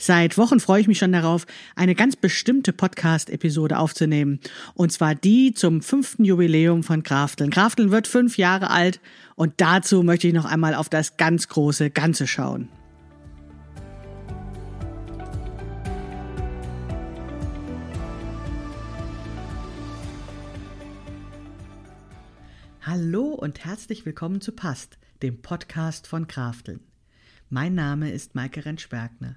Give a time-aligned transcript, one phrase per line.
[0.00, 4.38] Seit Wochen freue ich mich schon darauf, eine ganz bestimmte Podcast-Episode aufzunehmen.
[4.74, 7.50] Und zwar die zum fünften Jubiläum von Krafteln.
[7.50, 9.00] Krafteln wird fünf Jahre alt
[9.34, 12.68] und dazu möchte ich noch einmal auf das ganz große Ganze schauen.
[22.82, 26.78] Hallo und herzlich willkommen zu Past, dem Podcast von Krafteln.
[27.50, 29.36] Mein Name ist Maike Rentschbergner.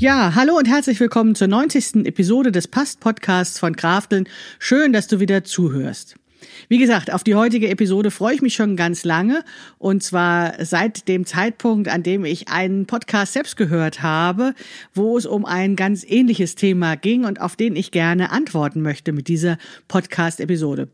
[0.00, 2.06] Ja, hallo und herzlich willkommen zur 90.
[2.06, 4.28] Episode des Past-Podcasts von Krafteln.
[4.60, 6.14] Schön, dass du wieder zuhörst.
[6.68, 9.42] Wie gesagt, auf die heutige Episode freue ich mich schon ganz lange.
[9.76, 14.54] Und zwar seit dem Zeitpunkt, an dem ich einen Podcast selbst gehört habe,
[14.94, 19.10] wo es um ein ganz ähnliches Thema ging und auf den ich gerne antworten möchte
[19.10, 19.58] mit dieser
[19.88, 20.86] Podcast-Episode.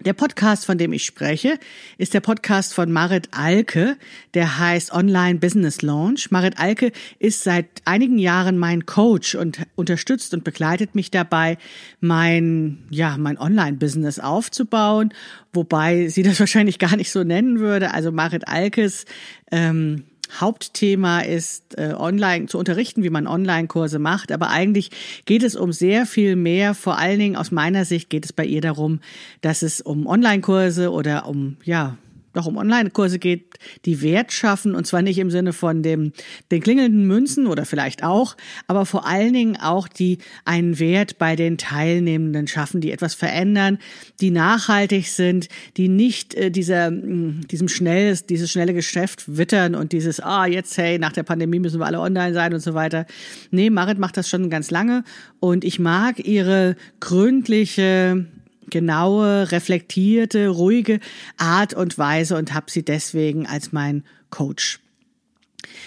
[0.00, 1.58] Der Podcast, von dem ich spreche,
[1.98, 3.98] ist der Podcast von Marit Alke,
[4.32, 6.30] der heißt Online Business Launch.
[6.30, 11.58] Marit Alke ist seit einigen Jahren mein Coach und unterstützt und begleitet mich dabei,
[12.00, 15.12] mein, ja, mein Online-Business aufzubauen,
[15.52, 17.92] wobei sie das wahrscheinlich gar nicht so nennen würde.
[17.92, 19.04] Also Marit Alkes
[19.52, 20.04] ähm,
[20.38, 24.32] Hauptthema ist, äh, online zu unterrichten, wie man Online-Kurse macht.
[24.32, 24.90] Aber eigentlich
[25.24, 26.74] geht es um sehr viel mehr.
[26.74, 29.00] Vor allen Dingen aus meiner Sicht geht es bei ihr darum,
[29.40, 31.96] dass es um Online-Kurse oder um, ja,
[32.32, 36.12] doch um Online-Kurse geht, die Wert schaffen und zwar nicht im Sinne von dem
[36.50, 38.36] den klingelnden Münzen oder vielleicht auch,
[38.66, 43.78] aber vor allen Dingen auch die einen Wert bei den Teilnehmenden schaffen, die etwas verändern,
[44.20, 49.92] die nachhaltig sind, die nicht äh, dieser mm, diesem schnelles dieses schnelle Geschäft wittern und
[49.92, 53.06] dieses ah jetzt hey nach der Pandemie müssen wir alle online sein und so weiter.
[53.50, 55.04] Nee, Marit macht das schon ganz lange
[55.40, 58.26] und ich mag ihre gründliche
[58.70, 61.00] genaue, reflektierte, ruhige
[61.36, 64.80] Art und Weise und habe sie deswegen als mein Coach.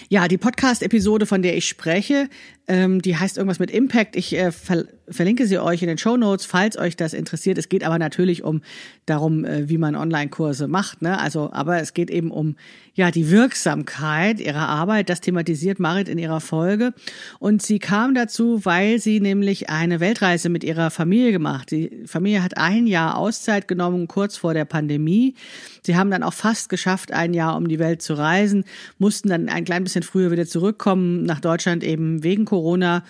[0.08, 2.28] Ja, die Podcast-Episode, von der ich spreche,
[2.66, 4.16] ähm, die heißt irgendwas mit Impact.
[4.16, 7.58] Ich äh, ver verlinke sie euch in den Show Notes, falls euch das interessiert.
[7.58, 8.62] Es geht aber natürlich um
[9.04, 11.02] darum, äh, wie man Online-Kurse macht.
[11.02, 11.18] Ne?
[11.18, 12.56] Also, aber es geht eben um
[12.94, 15.10] ja die Wirksamkeit ihrer Arbeit.
[15.10, 16.94] Das thematisiert Marit in ihrer Folge.
[17.38, 21.70] Und sie kam dazu, weil sie nämlich eine Weltreise mit ihrer Familie gemacht.
[21.70, 25.34] Die Familie hat ein Jahr Auszeit genommen, kurz vor der Pandemie.
[25.82, 28.64] Sie haben dann auch fast geschafft, ein Jahr um die Welt zu reisen,
[28.98, 33.02] mussten dann ein klein bisschen früher wieder zurückkommen nach Deutschland eben wegen Corona,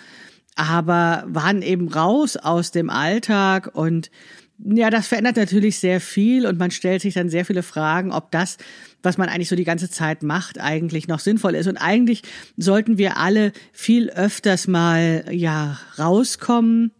[0.55, 4.09] aber waren eben raus aus dem Alltag und
[4.57, 8.31] ja, das verändert natürlich sehr viel und man stellt sich dann sehr viele Fragen, ob
[8.31, 8.57] das,
[9.03, 11.67] was man eigentlich so die ganze Zeit macht, eigentlich noch sinnvoll ist.
[11.67, 12.23] Und eigentlich
[12.55, 16.91] sollten wir alle viel öfters mal, ja, rauskommen,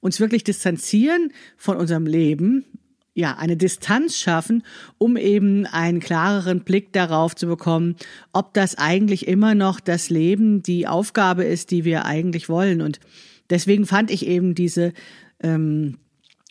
[0.00, 2.64] uns wirklich distanzieren von unserem Leben
[3.16, 4.62] ja, eine Distanz schaffen,
[4.98, 7.96] um eben einen klareren Blick darauf zu bekommen,
[8.32, 12.82] ob das eigentlich immer noch das Leben, die Aufgabe ist, die wir eigentlich wollen.
[12.82, 13.00] Und
[13.48, 14.92] deswegen fand ich eben diese
[15.42, 15.96] ähm,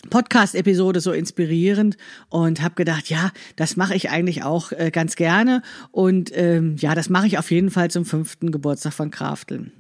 [0.09, 1.97] Podcast-Episode so inspirierend
[2.29, 5.61] und habe gedacht, ja, das mache ich eigentlich auch äh, ganz gerne
[5.91, 9.71] und ähm, ja, das mache ich auf jeden Fall zum fünften Geburtstag von Krafteln.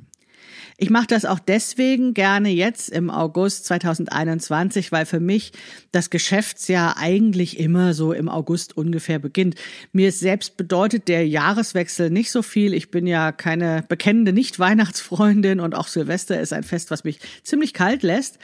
[0.77, 5.53] Ich mache das auch deswegen gerne jetzt im August 2021, weil für mich
[5.93, 9.55] das Geschäftsjahr eigentlich immer so im August ungefähr beginnt.
[9.93, 12.73] Mir selbst bedeutet der Jahreswechsel nicht so viel.
[12.73, 17.73] Ich bin ja keine bekennende Nicht-Weihnachtsfreundin und auch Silvester ist ein Fest, was mich ziemlich
[17.73, 18.37] kalt lässt.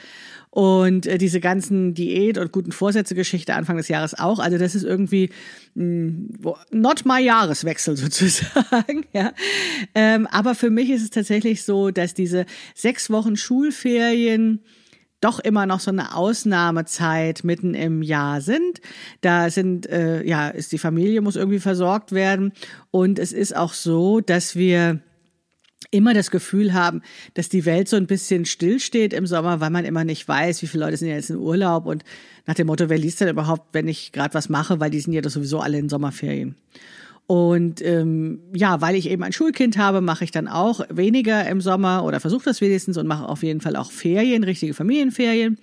[0.54, 4.38] Und äh, diese ganzen Diät- und guten Vorsätze-Geschichte Anfang des Jahres auch.
[4.38, 5.30] Also das ist irgendwie
[5.74, 6.28] mh, hm,
[6.70, 9.06] not my Jahreswechsel sozusagen.
[9.14, 9.32] ja.
[9.94, 12.44] Ähm, aber für mich ist es tatsächlich so, dass diese
[12.74, 14.60] sechs Wochen Schulferien
[15.22, 18.82] doch immer noch so eine Ausnahmezeit mitten im Jahr sind.
[19.22, 22.52] Da sind äh, ja ist die Familie muss irgendwie versorgt werden
[22.90, 25.00] und es ist auch so, dass wir
[25.90, 27.02] immer das Gefühl haben,
[27.34, 30.66] dass die Welt so ein bisschen stillsteht im Sommer, weil man immer nicht weiß, wie
[30.66, 32.04] viele Leute sind jetzt in Urlaub und
[32.46, 35.12] nach dem Motto, wer liest denn überhaupt, wenn ich gerade was mache, weil die sind
[35.12, 36.56] ja doch sowieso alle in Sommerferien.
[37.26, 41.60] Und ähm, ja, weil ich eben ein Schulkind habe, mache ich dann auch weniger im
[41.60, 45.58] Sommer oder versuche das wenigstens und mache auf jeden Fall auch Ferien, richtige Familienferien.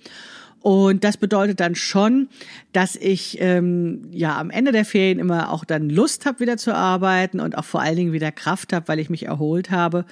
[0.62, 2.28] Und das bedeutet dann schon,
[2.72, 6.74] dass ich ähm, ja am Ende der Ferien immer auch dann Lust habe, wieder zu
[6.74, 10.04] arbeiten und auch vor allen Dingen wieder Kraft habe, weil ich mich erholt habe.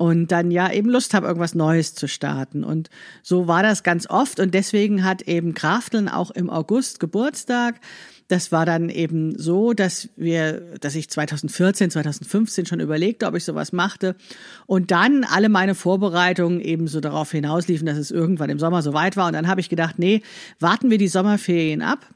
[0.00, 2.64] Und dann ja eben Lust habe, irgendwas Neues zu starten.
[2.64, 2.88] Und
[3.22, 4.40] so war das ganz oft.
[4.40, 7.78] Und deswegen hat eben Krafteln auch im August Geburtstag.
[8.26, 13.44] Das war dann eben so, dass wir, dass ich 2014, 2015 schon überlegte, ob ich
[13.44, 14.16] sowas machte.
[14.64, 18.94] Und dann alle meine Vorbereitungen eben so darauf hinausliefen, dass es irgendwann im Sommer so
[18.94, 19.26] weit war.
[19.26, 20.22] Und dann habe ich gedacht, nee,
[20.60, 22.06] warten wir die Sommerferien ab.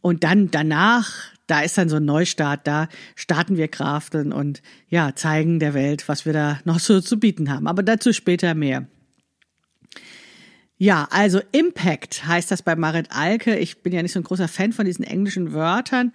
[0.00, 5.14] Und dann danach da ist dann so ein Neustart, da starten wir Krafteln und ja,
[5.14, 7.66] zeigen der Welt, was wir da noch so zu bieten haben.
[7.66, 8.86] Aber dazu später mehr.
[10.76, 13.56] Ja, also Impact heißt das bei Marit Alke.
[13.56, 16.12] Ich bin ja nicht so ein großer Fan von diesen englischen Wörtern.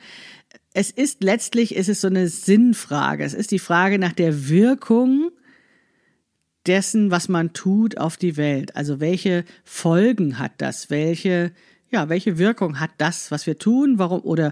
[0.74, 3.24] Es ist letztlich, ist es so eine Sinnfrage.
[3.24, 5.32] Es ist die Frage nach der Wirkung
[6.66, 8.76] dessen, was man tut auf die Welt.
[8.76, 10.90] Also welche Folgen hat das?
[10.90, 11.52] Welche,
[11.90, 13.98] ja, welche Wirkung hat das, was wir tun?
[13.98, 14.52] Warum, oder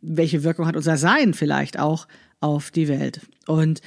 [0.00, 2.06] welche Wirkung hat unser Sein vielleicht auch
[2.40, 3.20] auf die Welt?
[3.46, 3.80] Und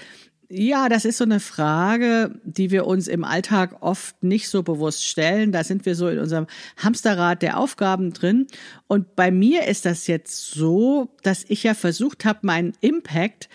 [0.52, 5.06] ja, das ist so eine Frage, die wir uns im Alltag oft nicht so bewusst
[5.06, 5.52] stellen.
[5.52, 6.48] Da sind wir so in unserem
[6.78, 8.48] Hamsterrad der Aufgaben drin.
[8.88, 13.48] Und bei mir ist das jetzt so, dass ich ja versucht habe, meinen Impact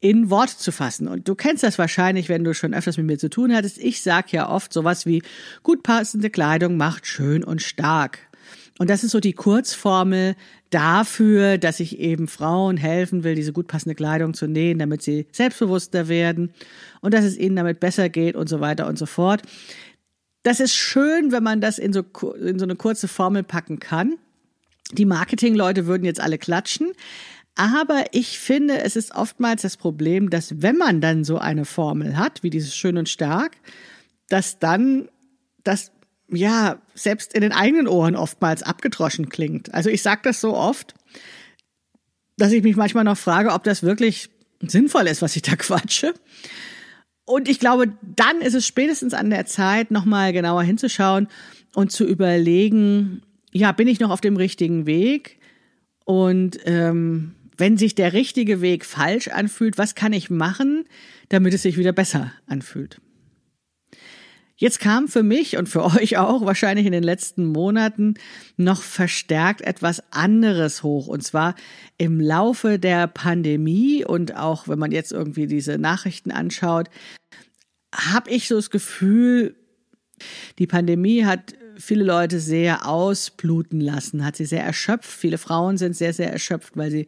[0.00, 1.06] in Wort zu fassen.
[1.06, 3.78] Und du kennst das wahrscheinlich, wenn du schon öfters mit mir zu tun hattest.
[3.78, 5.22] Ich sag ja oft sowas wie,
[5.62, 8.29] gut passende Kleidung macht schön und stark.
[8.80, 10.36] Und das ist so die Kurzformel
[10.70, 15.26] dafür, dass ich eben Frauen helfen will, diese gut passende Kleidung zu nähen, damit sie
[15.32, 16.54] selbstbewusster werden
[17.02, 19.42] und dass es ihnen damit besser geht und so weiter und so fort.
[20.44, 22.00] Das ist schön, wenn man das in so,
[22.40, 24.14] in so eine kurze Formel packen kann.
[24.92, 26.92] Die Marketingleute würden jetzt alle klatschen.
[27.56, 32.16] Aber ich finde, es ist oftmals das Problem, dass wenn man dann so eine Formel
[32.16, 33.58] hat, wie dieses schön und stark,
[34.30, 35.10] dass dann
[35.64, 35.92] das
[36.30, 39.72] ja, selbst in den eigenen Ohren oftmals abgedroschen klingt.
[39.74, 40.94] Also ich sage das so oft,
[42.36, 44.30] dass ich mich manchmal noch frage, ob das wirklich
[44.60, 46.14] sinnvoll ist, was ich da quatsche.
[47.24, 51.28] Und ich glaube, dann ist es spätestens an der Zeit, nochmal genauer hinzuschauen
[51.74, 53.22] und zu überlegen,
[53.52, 55.38] ja, bin ich noch auf dem richtigen Weg?
[56.04, 60.86] Und ähm, wenn sich der richtige Weg falsch anfühlt, was kann ich machen,
[61.28, 63.00] damit es sich wieder besser anfühlt?
[64.60, 68.14] Jetzt kam für mich und für euch auch wahrscheinlich in den letzten Monaten
[68.58, 71.06] noch verstärkt etwas anderes hoch.
[71.06, 71.54] Und zwar
[71.96, 76.90] im Laufe der Pandemie und auch wenn man jetzt irgendwie diese Nachrichten anschaut,
[77.92, 79.56] habe ich so das Gefühl,
[80.58, 85.10] die Pandemie hat viele Leute sehr ausbluten lassen, hat sie sehr erschöpft.
[85.10, 87.06] Viele Frauen sind sehr, sehr erschöpft, weil sie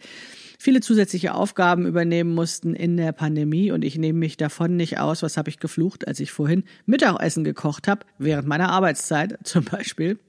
[0.63, 5.23] viele zusätzliche Aufgaben übernehmen mussten in der Pandemie und ich nehme mich davon nicht aus.
[5.25, 10.21] Was habe ich geflucht, als ich vorhin Mittagessen gekocht habe, während meiner Arbeitszeit zum Beispiel.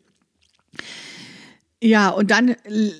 [1.83, 2.55] Ja, und dann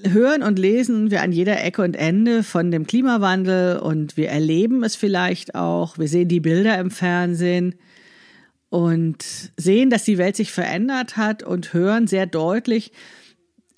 [0.07, 4.83] hören und lesen wir an jeder Ecke und Ende von dem Klimawandel und wir erleben
[4.83, 5.97] es vielleicht auch.
[5.97, 7.75] Wir sehen die Bilder im Fernsehen
[8.69, 9.24] und
[9.57, 12.91] sehen, dass die Welt sich verändert hat und hören sehr deutlich,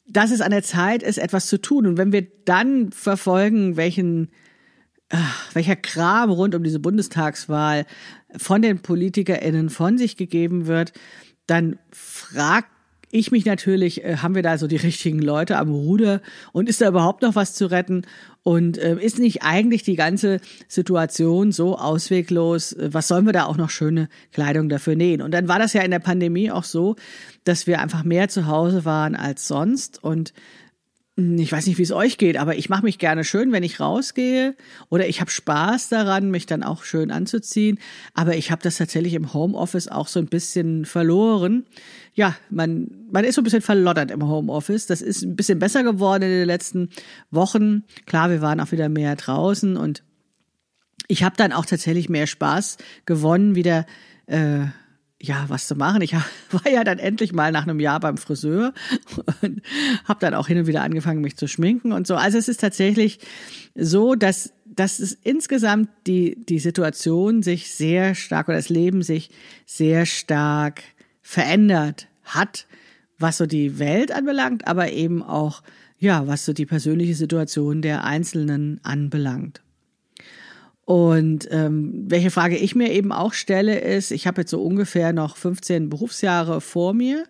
[0.08, 1.88] dass es an der Zeit ist, etwas zu tun.
[1.88, 4.30] Und wenn wir dann verfolgen, welchen,
[5.10, 7.86] ach, welcher Kram rund um diese Bundestagswahl
[8.38, 10.94] von den PolitikerInnen von sich gegeben wird,
[11.48, 12.70] dann fragt
[13.16, 16.22] ich mich natürlich, äh, haben wir da so die richtigen Leute am Ruder
[16.52, 18.04] und ist da überhaupt noch was zu retten?
[18.44, 22.74] Und äh, ist nicht eigentlich die ganze Situation so ausweglos?
[22.74, 25.22] Äh, was sollen wir da auch noch schöne Kleidung dafür nähen?
[25.22, 26.96] Und dann war das ja in der Pandemie auch so,
[27.44, 30.34] dass wir einfach mehr zu Hause waren als sonst und
[31.18, 33.64] hm, ich weiß nicht, wie es euch geht, aber ich mache mich gerne schön, wenn
[33.64, 34.56] ich rausgehe
[34.90, 37.80] oder ich habe Spaß daran, mich dann auch schön anzuziehen.
[38.14, 41.66] Aber ich habe das tatsächlich im Homeoffice auch so ein bisschen verloren.
[42.16, 44.88] Ja, man, man ist so ein bisschen verloddert im Homeoffice.
[44.88, 46.90] Das ist ein bisschen besser geworden in den letzten
[47.30, 47.84] Wochen.
[48.06, 50.04] Klar, wir waren auch wieder mehr draußen und
[51.08, 53.86] ich habe dann auch tatsächlich mehr Spaß gewonnen, wieder
[54.28, 54.66] äh,
[55.22, 56.02] ja, was zu machen.
[56.02, 56.14] Ich
[56.52, 58.74] war ja dann endlich mal nach einem Jahr beim Friseur
[59.42, 59.62] und
[60.06, 62.16] habe dann auch hin und wieder angefangen, mich zu schminken und so.
[62.16, 63.20] Also es ist tatsächlich
[63.76, 69.32] so, dass, dass es insgesamt die, die Situation sich sehr stark oder das Leben sich
[69.66, 70.82] sehr stark
[71.26, 72.68] verändert hat,
[73.18, 75.64] was so die Welt anbelangt, aber eben auch,
[75.98, 79.64] ja, was so die persönliche Situation der Einzelnen anbelangt.
[80.86, 85.14] Und ähm, welche Frage ich mir eben auch stelle, ist, ich habe jetzt so ungefähr
[85.14, 87.24] noch 15 Berufsjahre vor mir.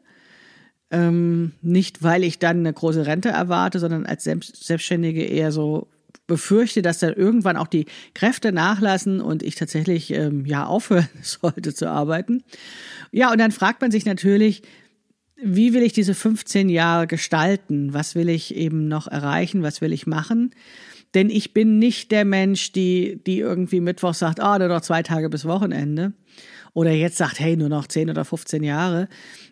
[0.91, 5.87] Ähm, nicht, weil ich dann eine große Rente erwarte, sondern als Selbstständige eher so
[6.27, 11.73] befürchte, dass dann irgendwann auch die Kräfte nachlassen und ich tatsächlich ähm, ja aufhören sollte
[11.73, 12.43] zu arbeiten.
[13.15, 14.61] Ja, und dann fragt man sich natürlich,
[15.41, 17.93] wie will ich diese 15 Jahre gestalten?
[17.93, 19.63] Was will ich eben noch erreichen?
[19.63, 20.53] Was will ich machen?
[21.13, 24.81] Denn ich bin nicht der Mensch, die, die irgendwie Mittwoch sagt, ah, oh, nur noch
[24.81, 26.11] zwei Tage bis Wochenende.
[26.73, 29.07] Oder jetzt sagt, hey, nur noch 10 oder 15 Jahre.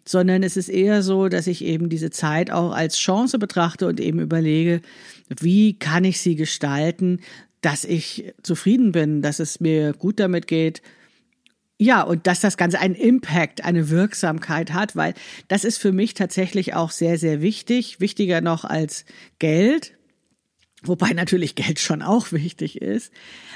[0.05, 4.01] Sondern es ist eher so, dass ich eben diese Zeit auch als Chance betrachte und
[4.01, 4.81] eben überlege,
[5.39, 7.21] wie kann ich sie gestalten,
[7.61, 10.81] dass ich zufrieden bin, dass es mir gut damit geht,
[11.79, 15.13] ja, und dass das Ganze einen Impact, eine Wirksamkeit hat, weil
[15.47, 19.05] das ist für mich tatsächlich auch sehr, sehr wichtig, wichtiger noch als
[19.39, 19.93] Geld,
[20.83, 23.11] wobei natürlich Geld schon auch wichtig ist.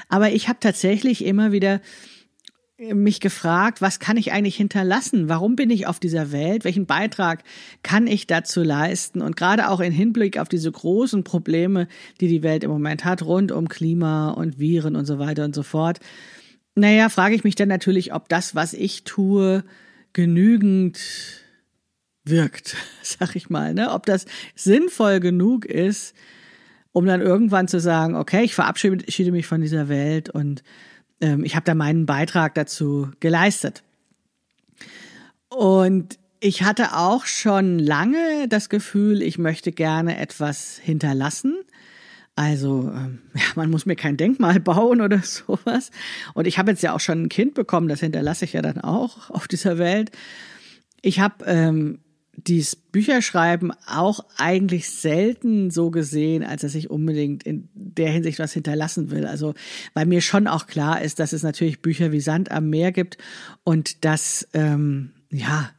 [0.08, 1.80] Aber ich habe tatsächlich immer wieder
[2.78, 5.28] mich gefragt, was kann ich eigentlich hinterlassen?
[5.28, 6.64] Warum bin ich auf dieser Welt?
[6.64, 7.42] Welchen Beitrag
[7.82, 9.20] kann ich dazu leisten?
[9.20, 11.88] Und gerade auch in Hinblick auf diese großen Probleme,
[12.20, 15.56] die die Welt im Moment hat, rund um Klima und Viren und so weiter und
[15.56, 15.98] so fort,
[16.78, 19.64] naja, frage ich mich dann natürlich, ob das, was ich tue,
[20.12, 20.98] genügend
[22.24, 23.92] wirkt, sag ich mal, ne?
[23.92, 26.14] Ob das sinnvoll genug ist,
[26.92, 30.62] um dann irgendwann zu sagen, okay, ich verabschiede mich von dieser Welt und
[31.20, 33.82] ähm, ich habe da meinen Beitrag dazu geleistet.
[35.48, 41.56] Und ich hatte auch schon lange das Gefühl, ich möchte gerne etwas hinterlassen.
[42.38, 45.90] Also, ähm, ja, man muss mir kein Denkmal bauen oder sowas.
[46.34, 48.80] Und ich habe jetzt ja auch schon ein Kind bekommen, das hinterlasse ich ja dann
[48.80, 50.12] auch auf dieser Welt.
[51.02, 51.98] Ich habe ähm,
[52.34, 58.52] dieses Bücherschreiben auch eigentlich selten so gesehen, als dass ich unbedingt in der Hinsicht was
[58.52, 59.26] hinterlassen will.
[59.26, 59.54] Also,
[59.94, 63.18] weil mir schon auch klar ist, dass es natürlich Bücher wie Sand am Meer gibt
[63.64, 65.70] und dass, ähm, ja,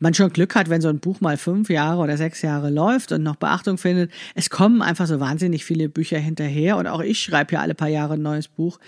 [0.00, 3.12] man schon Glück hat, wenn so ein Buch mal fünf Jahre oder sechs Jahre läuft
[3.12, 4.10] und noch Beachtung findet.
[4.34, 7.88] Es kommen einfach so wahnsinnig viele Bücher hinterher und auch ich schreibe ja alle paar
[7.88, 8.80] Jahre ein neues Buch.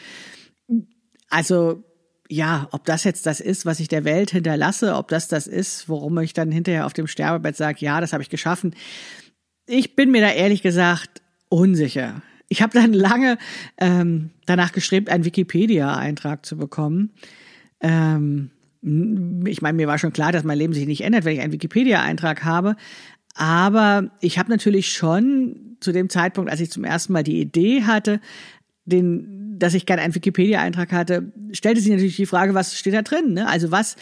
[1.29, 1.85] Also
[2.29, 5.89] ja, ob das jetzt das ist, was ich der Welt hinterlasse, ob das das ist,
[5.89, 8.75] worum ich dann hinterher auf dem Sterbebett sage, ja, das habe ich geschaffen.
[9.67, 12.23] Ich bin mir da ehrlich gesagt unsicher.
[12.49, 13.37] Ich habe dann lange
[13.77, 17.13] ähm, danach gestrebt, einen Wikipedia-Eintrag zu bekommen.
[17.81, 18.52] Ähm,
[18.83, 21.53] ich meine, mir war schon klar, dass mein Leben sich nicht ändert, wenn ich einen
[21.53, 22.77] Wikipedia-Eintrag habe.
[23.35, 27.85] Aber ich habe natürlich schon zu dem Zeitpunkt, als ich zum ersten Mal die Idee
[27.85, 28.21] hatte,
[28.85, 33.03] den, dass ich gerne einen Wikipedia-Eintrag hatte, stellte sich natürlich die Frage, was steht da
[33.03, 33.35] drin?
[33.35, 33.49] Ne?
[33.49, 33.97] Also was,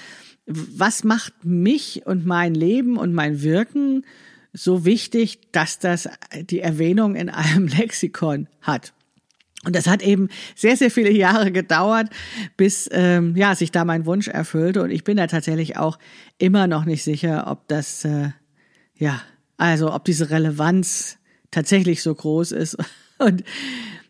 [0.47, 4.05] was macht mich und mein Leben und mein Wirken
[4.53, 6.09] so wichtig, dass das
[6.51, 8.95] die Erwähnung in einem Lexikon hat?
[9.65, 12.09] Und das hat eben sehr, sehr viele Jahre gedauert,
[12.57, 14.83] bis ähm, ja sich da mein Wunsch erfüllte.
[14.83, 15.99] Und ich bin da tatsächlich auch
[16.39, 18.31] immer noch nicht sicher, ob das äh,
[18.95, 19.21] ja
[19.61, 21.19] also ob diese Relevanz
[21.51, 22.79] tatsächlich so groß ist.
[23.19, 23.45] Und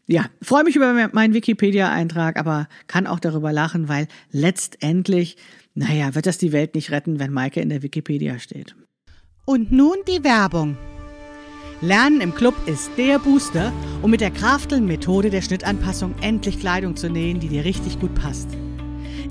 [0.07, 5.37] ja, freue mich über meinen Wikipedia-Eintrag, aber kann auch darüber lachen, weil letztendlich,
[5.75, 8.77] naja, wird das die Welt nicht retten, wenn Maike in der Wikipedia steht.
[9.45, 10.79] Und nun die Werbung.
[11.83, 13.73] Lernen im Club ist der Booster,
[14.03, 18.49] um mit der Krafteln-Methode der Schnittanpassung endlich Kleidung zu nähen, die dir richtig gut passt.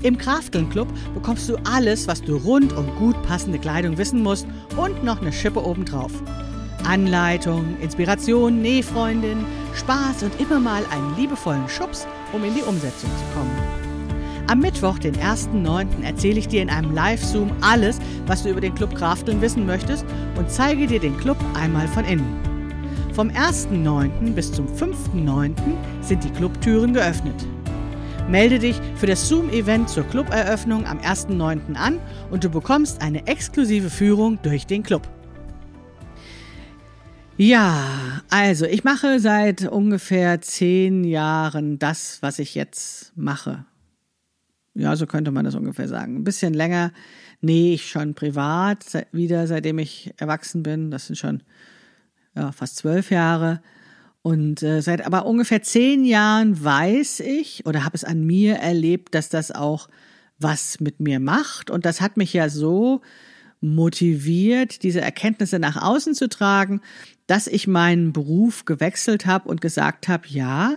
[0.02, 4.48] Im Krafteln Club bekommst du alles, was du rund um gut passende Kleidung wissen musst
[4.76, 6.10] und noch eine Schippe obendrauf.
[6.84, 9.44] Anleitung, Inspiration, Nähfreundin,
[9.76, 13.79] Spaß und immer mal einen liebevollen Schubs, um in die Umsetzung zu kommen.
[14.50, 18.74] Am Mittwoch, den 1.9., erzähle ich dir in einem Live-Zoom alles, was du über den
[18.74, 20.04] Club Krafteln wissen möchtest
[20.36, 22.36] und zeige dir den Club einmal von innen.
[23.12, 24.32] Vom 1.9.
[24.32, 25.54] bis zum 5.9.
[26.00, 27.46] sind die Clubtüren geöffnet.
[28.28, 31.76] Melde dich für das Zoom-Event zur Cluberöffnung am 1.9.
[31.76, 32.00] an
[32.32, 35.08] und du bekommst eine exklusive Führung durch den Club.
[37.36, 37.86] Ja,
[38.30, 43.64] also ich mache seit ungefähr zehn Jahren das, was ich jetzt mache.
[44.74, 46.16] Ja, so könnte man das ungefähr sagen.
[46.16, 46.92] Ein bisschen länger
[47.40, 50.90] nähe ich schon privat wieder, seitdem ich erwachsen bin.
[50.90, 51.42] Das sind schon
[52.36, 53.60] ja, fast zwölf Jahre.
[54.22, 59.14] Und äh, seit aber ungefähr zehn Jahren weiß ich oder habe es an mir erlebt,
[59.14, 59.88] dass das auch
[60.38, 61.70] was mit mir macht.
[61.70, 63.00] Und das hat mich ja so
[63.60, 66.80] motiviert, diese Erkenntnisse nach außen zu tragen,
[67.26, 70.76] dass ich meinen Beruf gewechselt habe und gesagt habe, ja,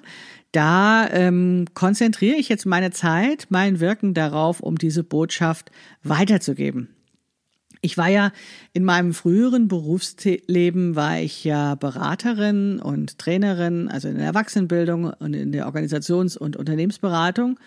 [0.53, 5.71] da ähm, konzentriere ich jetzt meine Zeit, mein Wirken darauf, um diese Botschaft
[6.03, 6.89] weiterzugeben.
[7.81, 8.31] Ich war ja
[8.71, 15.33] in meinem früheren Berufsleben war ich ja Beraterin und Trainerin, also in der Erwachsenenbildung und
[15.33, 17.59] in der Organisations- und Unternehmensberatung.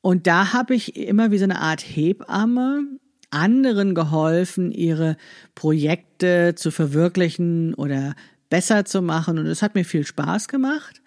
[0.00, 2.86] Und da habe ich immer wie so eine Art Hebamme
[3.30, 5.16] anderen geholfen, ihre
[5.54, 8.14] Projekte zu verwirklichen oder
[8.48, 9.38] besser zu machen.
[9.38, 11.02] Und es hat mir viel Spaß gemacht.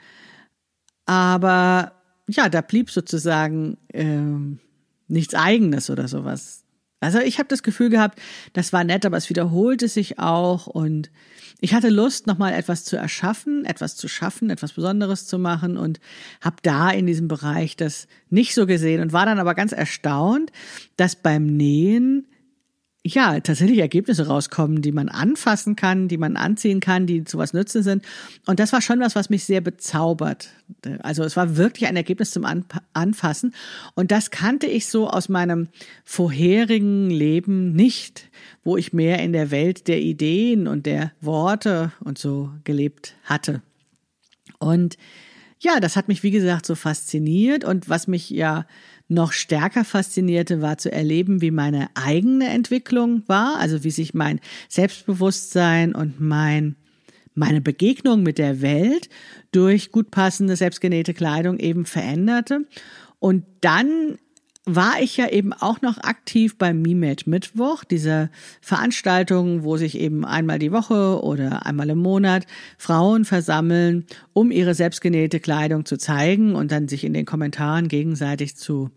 [1.10, 1.94] Aber
[2.28, 4.22] ja, da blieb sozusagen äh,
[5.08, 6.66] nichts Eigenes oder sowas.
[7.00, 8.20] Also ich habe das Gefühl gehabt,
[8.54, 11.10] das war nett, aber es wiederholte sich auch und
[11.62, 16.00] ich hatte Lust, nochmal etwas zu erschaffen, etwas zu schaffen, etwas Besonderes zu machen und
[16.42, 20.52] habe da in diesem Bereich das nicht so gesehen und war dann aber ganz erstaunt,
[20.96, 22.28] dass beim Nähen
[23.06, 27.54] ja, tatsächlich Ergebnisse rauskommen, die man anfassen kann, die man anziehen kann, die zu was
[27.54, 28.04] nützen sind.
[28.46, 30.50] Und das war schon was, was mich sehr bezaubert.
[31.02, 32.46] Also es war wirklich ein Ergebnis zum
[32.94, 33.56] Anfassen.
[33.96, 35.70] Und das kannte ich so aus meinem
[36.04, 38.30] vorherigen Leben nicht,
[38.64, 43.62] wo ich mehr in der Welt der Ideen und der Worte und so gelebt hatte.
[44.60, 44.98] Und
[45.62, 47.64] ja, das hat mich, wie gesagt, so fasziniert.
[47.64, 48.66] Und was mich ja
[49.10, 54.40] noch stärker faszinierte, war zu erleben, wie meine eigene Entwicklung war, also wie sich mein
[54.70, 56.76] Selbstbewusstsein und mein
[57.36, 59.08] meine Begegnung mit der Welt
[59.52, 62.66] durch gut passende selbstgenähte Kleidung eben veränderte.
[63.20, 64.18] Und dann
[64.66, 68.30] war ich ja eben auch noch aktiv beim MIMED Mittwoch, dieser
[68.62, 72.46] Veranstaltung, wo sich eben einmal die Woche oder einmal im Monat
[72.78, 78.58] Frauen versammeln, um ihre selbstgenähte Kleidung zu zeigen und dann sich in den Kommentaren gegenseitig
[78.58, 78.92] zu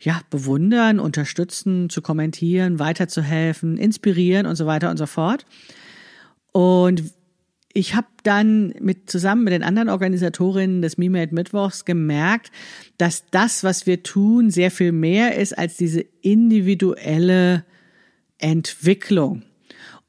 [0.00, 5.44] ja, bewundern, unterstützen, zu kommentieren, weiterzuhelfen, inspirieren und so weiter und so fort.
[6.52, 7.02] Und
[7.72, 12.50] ich habe dann mit zusammen mit den anderen Organisatorinnen des MeMade Mittwochs gemerkt,
[12.96, 17.64] dass das, was wir tun, sehr viel mehr ist als diese individuelle
[18.38, 19.42] Entwicklung.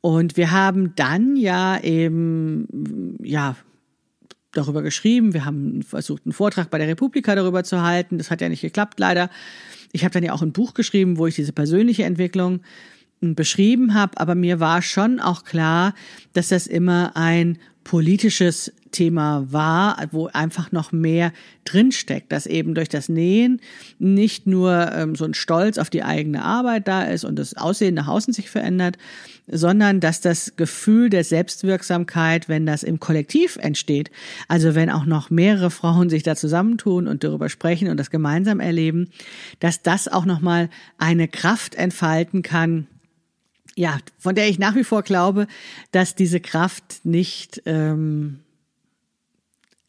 [0.02, 3.56] Und wir haben dann ja eben, ja,
[4.52, 5.34] darüber geschrieben.
[5.34, 8.18] Wir haben versucht, einen Vortrag bei der Republika darüber zu halten.
[8.18, 9.30] Das hat ja nicht geklappt, leider.
[9.92, 12.62] Ich habe dann ja auch ein Buch geschrieben, wo ich diese persönliche Entwicklung
[13.22, 15.94] hm, beschrieben habe, aber mir war schon auch klar,
[16.34, 17.58] dass das immer ein
[17.90, 21.34] politisches Thema war, wo einfach noch mehr
[21.66, 23.62] drinsteckt, dass eben durch das Nähen
[23.98, 27.96] nicht nur ähm, so ein Stolz auf die eigene Arbeit da ist und das Aussehen
[27.96, 29.00] nach außen sich verändert,
[29.48, 34.12] sondern dass das Gefühl der Selbstwirksamkeit, wenn das im Kollektiv entsteht,
[34.48, 38.60] also wenn auch noch mehrere Frauen sich da zusammentun und darüber sprechen und das gemeinsam
[38.60, 39.10] erleben,
[39.60, 40.70] dass das auch nochmal
[41.00, 42.86] eine Kraft entfalten kann,
[43.76, 45.48] ja, von der ich nach wie vor glaube,
[45.92, 48.40] dass diese Kraft nicht ähm,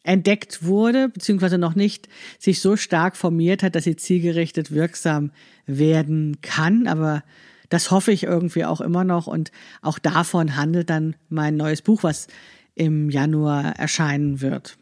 [0.03, 2.07] entdeckt wurde, beziehungsweise noch nicht
[2.39, 5.31] sich so stark formiert hat, dass sie zielgerichtet wirksam
[5.65, 6.87] werden kann.
[6.87, 7.23] Aber
[7.69, 9.27] das hoffe ich irgendwie auch immer noch.
[9.27, 9.51] Und
[9.81, 12.27] auch davon handelt dann mein neues Buch, was
[12.75, 14.77] im Januar erscheinen wird.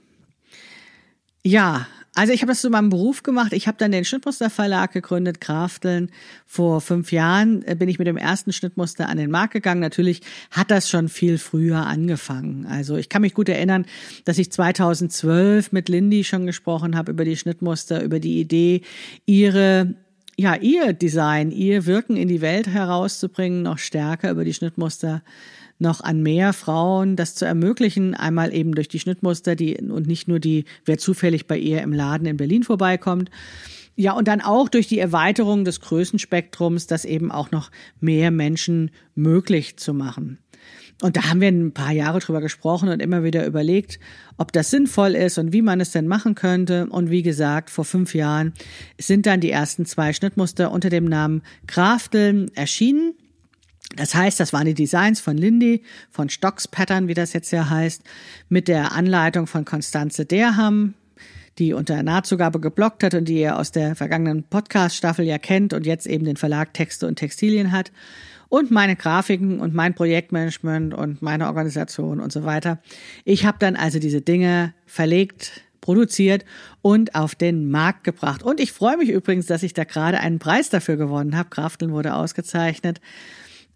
[1.44, 3.54] Ja, also ich habe das zu meinem Beruf gemacht.
[3.54, 6.10] Ich habe dann den Schnittmuster Verlag gegründet, Krafteln.
[6.46, 9.80] Vor fünf Jahren äh, bin ich mit dem ersten Schnittmuster an den Markt gegangen.
[9.80, 12.66] Natürlich hat das schon viel früher angefangen.
[12.66, 13.86] Also ich kann mich gut erinnern,
[14.26, 18.82] dass ich 2012 mit Lindy schon gesprochen habe über die Schnittmuster, über die Idee,
[19.26, 19.96] ihre
[20.36, 25.22] ja, ihr Design, ihr Wirken in die Welt herauszubringen, noch stärker über die Schnittmuster
[25.80, 30.28] noch an mehr Frauen das zu ermöglichen, einmal eben durch die Schnittmuster, die und nicht
[30.28, 33.32] nur die, wer zufällig bei ihr im Laden in Berlin vorbeikommt.
[33.96, 38.92] Ja, und dann auch durch die Erweiterung des Größenspektrums, das eben auch noch mehr Menschen
[39.16, 40.38] möglich zu machen.
[41.02, 44.00] Und da haben wir ein paar Jahre drüber gesprochen und immer wieder überlegt,
[44.38, 46.88] ob das sinnvoll ist und wie man es denn machen könnte.
[46.88, 48.54] Und wie gesagt, vor fünf Jahren
[48.98, 53.14] sind dann die ersten zwei Schnittmuster unter dem Namen Krafteln erschienen.
[53.96, 57.70] Das heißt, das waren die Designs von Lindy, von Stocks Pattern, wie das jetzt ja
[57.70, 58.04] heißt,
[58.48, 60.94] mit der Anleitung von Konstanze Derham,
[61.58, 65.86] die unter Nahtzugabe geblockt hat und die ihr aus der vergangenen Podcast-Staffel ja kennt und
[65.86, 67.92] jetzt eben den Verlag Texte und Textilien hat.
[68.48, 72.80] Und meine Grafiken und mein Projektmanagement und meine Organisation und so weiter.
[73.24, 76.46] Ich habe dann also diese Dinge verlegt, produziert
[76.82, 78.42] und auf den Markt gebracht.
[78.42, 81.50] Und ich freue mich übrigens, dass ich da gerade einen Preis dafür gewonnen habe.
[81.50, 83.02] Krafteln wurde ausgezeichnet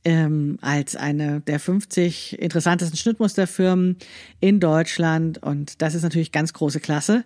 [0.05, 3.97] ähm, als eine der 50 interessantesten Schnittmusterfirmen
[4.39, 5.41] in Deutschland.
[5.41, 7.23] Und das ist natürlich ganz große Klasse.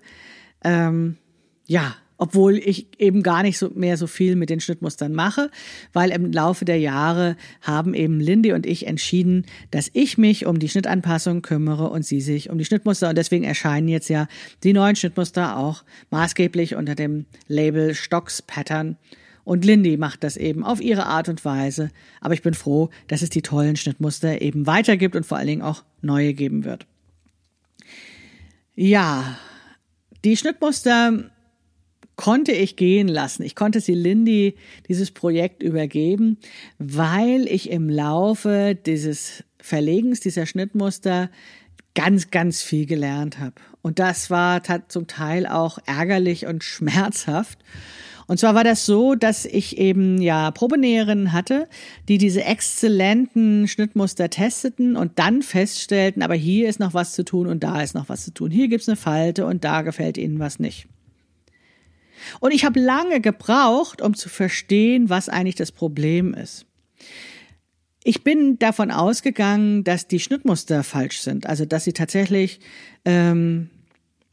[0.64, 1.18] Ähm,
[1.66, 5.52] ja, obwohl ich eben gar nicht so mehr so viel mit den Schnittmustern mache,
[5.94, 10.60] weil im Laufe der Jahre haben eben Lindy und ich entschieden, dass ich mich um
[10.60, 14.28] die Schnittanpassung kümmere und sie sich um die Schnittmuster und deswegen erscheinen jetzt ja
[14.64, 18.98] die neuen Schnittmuster auch maßgeblich unter dem Label Stocks Pattern
[19.48, 21.90] und Lindy macht das eben auf ihre Art und Weise.
[22.20, 25.62] Aber ich bin froh, dass es die tollen Schnittmuster eben weitergibt und vor allen Dingen
[25.62, 26.86] auch neue geben wird.
[28.76, 29.38] Ja,
[30.26, 31.32] die Schnittmuster
[32.18, 33.44] konnte ich gehen lassen.
[33.44, 34.56] Ich konnte sie Lindy
[34.90, 36.40] dieses Projekt übergeben,
[36.78, 41.30] weil ich im Laufe dieses Verlegens dieser Schnittmuster
[41.96, 43.56] ganz, ganz viel gelernt habe.
[43.82, 47.60] Und das war zum Teil auch ärgerlich und schmerzhaft.
[48.28, 51.68] Und zwar war das so, dass ich eben ja Probenäherinnen hatte,
[52.10, 57.48] die diese exzellenten Schnittmuster testeten und dann feststellten, aber hier ist noch was zu tun
[57.48, 58.52] und da ist noch was zu tun.
[58.52, 60.88] Hier gibt's eine Falte und da gefällt ihnen was nicht.
[62.42, 66.66] Und ich habe lange gebraucht, um zu verstehen, was eigentlich das Problem ist.
[68.04, 72.60] Ich bin davon ausgegangen, dass die Schnittmuster falsch sind, also dass sie tatsächlich
[73.06, 73.70] ähm,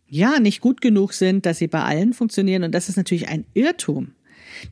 [0.09, 3.45] ja nicht gut genug sind, dass sie bei allen funktionieren und das ist natürlich ein
[3.55, 4.13] Irrtum.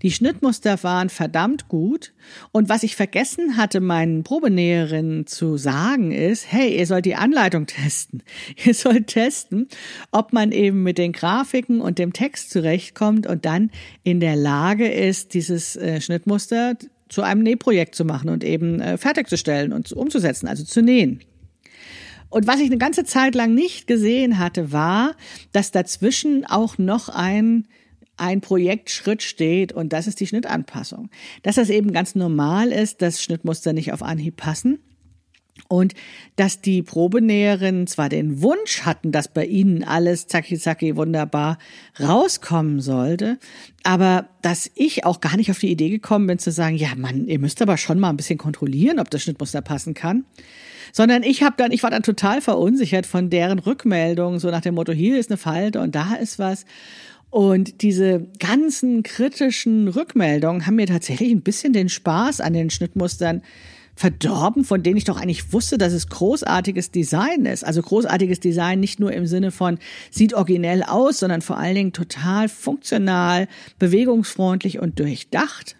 [0.02, 2.12] Die Schnittmuster waren verdammt gut.
[2.50, 7.66] Und was ich vergessen hatte, meinen Probenäherinnen zu sagen, ist, hey, ihr sollt die Anleitung
[7.66, 8.22] testen.
[8.64, 9.68] Ihr sollt testen,
[10.10, 13.70] ob man eben mit den Grafiken und dem Text zurechtkommt und dann
[14.02, 16.76] in der Lage ist, dieses äh, Schnittmuster
[17.08, 21.20] zu einem Nähprojekt zu machen und eben äh, fertigzustellen und umzusetzen, also zu nähen.
[22.32, 25.14] Und was ich eine ganze Zeit lang nicht gesehen hatte, war,
[25.52, 27.68] dass dazwischen auch noch ein
[28.18, 31.10] ein Projektschritt steht und das ist die Schnittanpassung.
[31.42, 34.78] Dass das eben ganz normal ist, dass Schnittmuster nicht auf Anhieb passen
[35.68, 35.94] und
[36.36, 41.58] dass die Probenäherinnen zwar den Wunsch hatten, dass bei ihnen alles zacki zacki wunderbar
[42.00, 43.38] rauskommen sollte,
[43.82, 47.26] aber dass ich auch gar nicht auf die Idee gekommen bin zu sagen, ja Mann,
[47.26, 50.24] ihr müsst aber schon mal ein bisschen kontrollieren, ob das Schnittmuster passen kann.
[50.92, 54.74] Sondern ich habe dann, ich war dann total verunsichert von deren Rückmeldungen, so nach dem
[54.74, 56.64] Motto, hier ist eine Falte und da ist was.
[57.30, 63.40] Und diese ganzen kritischen Rückmeldungen haben mir tatsächlich ein bisschen den Spaß an den Schnittmustern
[63.94, 67.64] verdorben, von denen ich doch eigentlich wusste, dass es großartiges Design ist.
[67.64, 69.78] Also großartiges Design nicht nur im Sinne von
[70.10, 75.76] sieht originell aus, sondern vor allen Dingen total funktional, bewegungsfreundlich und durchdacht.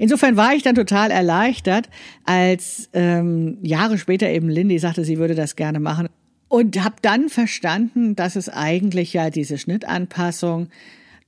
[0.00, 1.90] Insofern war ich dann total erleichtert,
[2.24, 6.08] als ähm, Jahre später eben Lindy sagte, sie würde das gerne machen.
[6.48, 10.68] Und habe dann verstanden, dass es eigentlich ja diese Schnittanpassung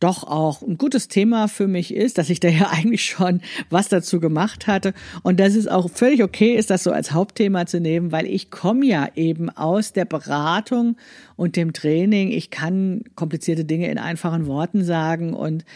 [0.01, 3.91] doch auch ein gutes Thema für mich ist, dass ich da ja eigentlich schon was
[3.91, 7.79] dazu gemacht hatte und dass es auch völlig okay ist, das so als Hauptthema zu
[7.79, 10.97] nehmen, weil ich komme ja eben aus der Beratung
[11.37, 12.31] und dem Training.
[12.31, 15.67] Ich kann komplizierte Dinge in einfachen Worten sagen und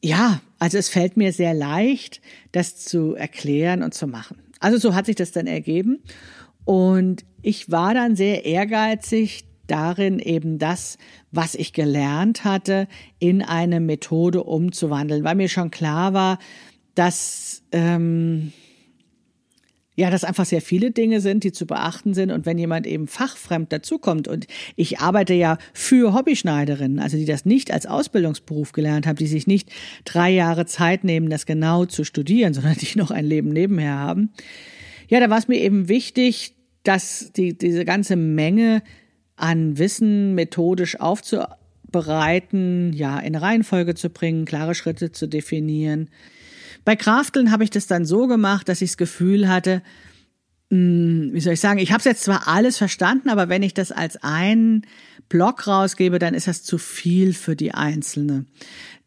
[0.00, 2.20] ja, also es fällt mir sehr leicht,
[2.52, 4.36] das zu erklären und zu machen.
[4.60, 6.00] Also so hat sich das dann ergeben
[6.64, 10.98] und ich war dann sehr ehrgeizig, darin eben das,
[11.30, 16.38] was ich gelernt hatte, in eine Methode umzuwandeln, weil mir schon klar war,
[16.94, 18.52] dass ähm,
[20.00, 22.30] ja, dass einfach sehr viele Dinge sind, die zu beachten sind.
[22.30, 27.44] Und wenn jemand eben fachfremd dazukommt und ich arbeite ja für Hobbyschneiderinnen, also die das
[27.44, 29.68] nicht als Ausbildungsberuf gelernt haben, die sich nicht
[30.06, 34.30] drei Jahre Zeit nehmen, das genau zu studieren, sondern die noch ein Leben nebenher haben.
[35.08, 38.82] Ja, da war es mir eben wichtig, dass die, diese ganze Menge
[39.36, 46.08] an Wissen methodisch aufzubereiten, ja, in Reihenfolge zu bringen, klare Schritte zu definieren.
[46.84, 49.82] Bei Krafteln habe ich das dann so gemacht, dass ich das Gefühl hatte,
[50.70, 53.62] mh, hm, wie soll ich sagen, ich habe es jetzt zwar alles verstanden, aber wenn
[53.62, 54.86] ich das als einen
[55.28, 58.46] Block rausgebe, dann ist das zu viel für die Einzelne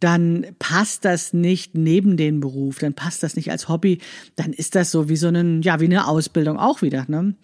[0.04, 4.00] dann passt das nicht neben den Beruf, dann passt das nicht als Hobby,
[4.36, 7.06] dann ist das so wie so eine, ja, wie eine Ausbildung auch wieder.
[7.08, 7.36] Ne?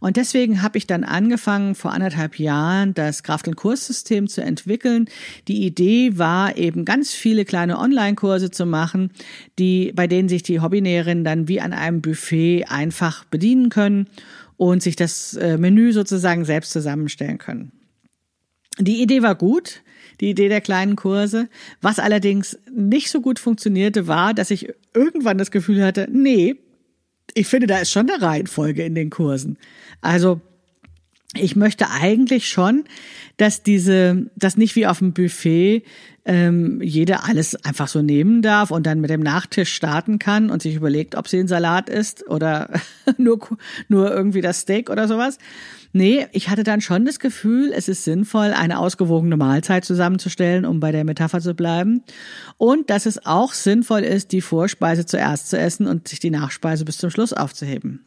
[0.00, 5.08] Und deswegen habe ich dann angefangen, vor anderthalb Jahren das Kraft- und Kurssystem zu entwickeln.
[5.46, 9.12] Die Idee war eben ganz viele kleine Online-Kurse zu machen,
[9.60, 14.08] die, bei denen sich die Hobbynäherinnen dann wie an einem Buffet einfach bedienen können
[14.56, 17.70] und sich das äh, Menü sozusagen selbst zusammenstellen können.
[18.80, 19.82] Die Idee war gut
[20.20, 21.48] die Idee der kleinen Kurse.
[21.80, 26.56] Was allerdings nicht so gut funktionierte, war, dass ich irgendwann das Gefühl hatte, nee,
[27.34, 29.58] ich finde, da ist schon eine Reihenfolge in den Kursen.
[30.00, 30.40] Also
[31.34, 32.84] ich möchte eigentlich schon,
[33.36, 35.82] dass diese, dass nicht wie auf dem Buffet
[36.28, 40.60] ähm, jeder alles einfach so nehmen darf und dann mit dem Nachtisch starten kann und
[40.60, 42.68] sich überlegt, ob sie einen Salat isst oder
[43.16, 43.40] nur,
[43.88, 45.38] nur irgendwie das Steak oder sowas,
[45.92, 50.80] Nee, ich hatte dann schon das Gefühl, es ist sinnvoll, eine ausgewogene Mahlzeit zusammenzustellen, um
[50.80, 52.02] bei der Metapher zu bleiben.
[52.58, 56.84] Und dass es auch sinnvoll ist, die Vorspeise zuerst zu essen und sich die Nachspeise
[56.84, 58.04] bis zum Schluss aufzuheben.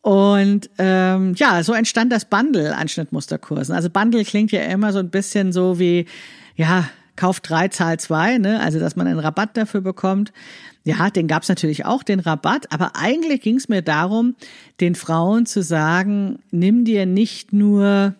[0.00, 3.74] Und ähm, ja, so entstand das Bundle an Schnittmusterkursen.
[3.74, 6.06] Also Bundle klingt ja immer so ein bisschen so wie,
[6.58, 8.60] ja, Kauf drei, Zahl zwei, ne?
[8.60, 10.32] also dass man einen Rabatt dafür bekommt.
[10.84, 14.36] Ja, den gab's natürlich auch, den Rabatt, aber eigentlich ging's mir darum,
[14.80, 18.14] den Frauen zu sagen, nimm dir nicht nur,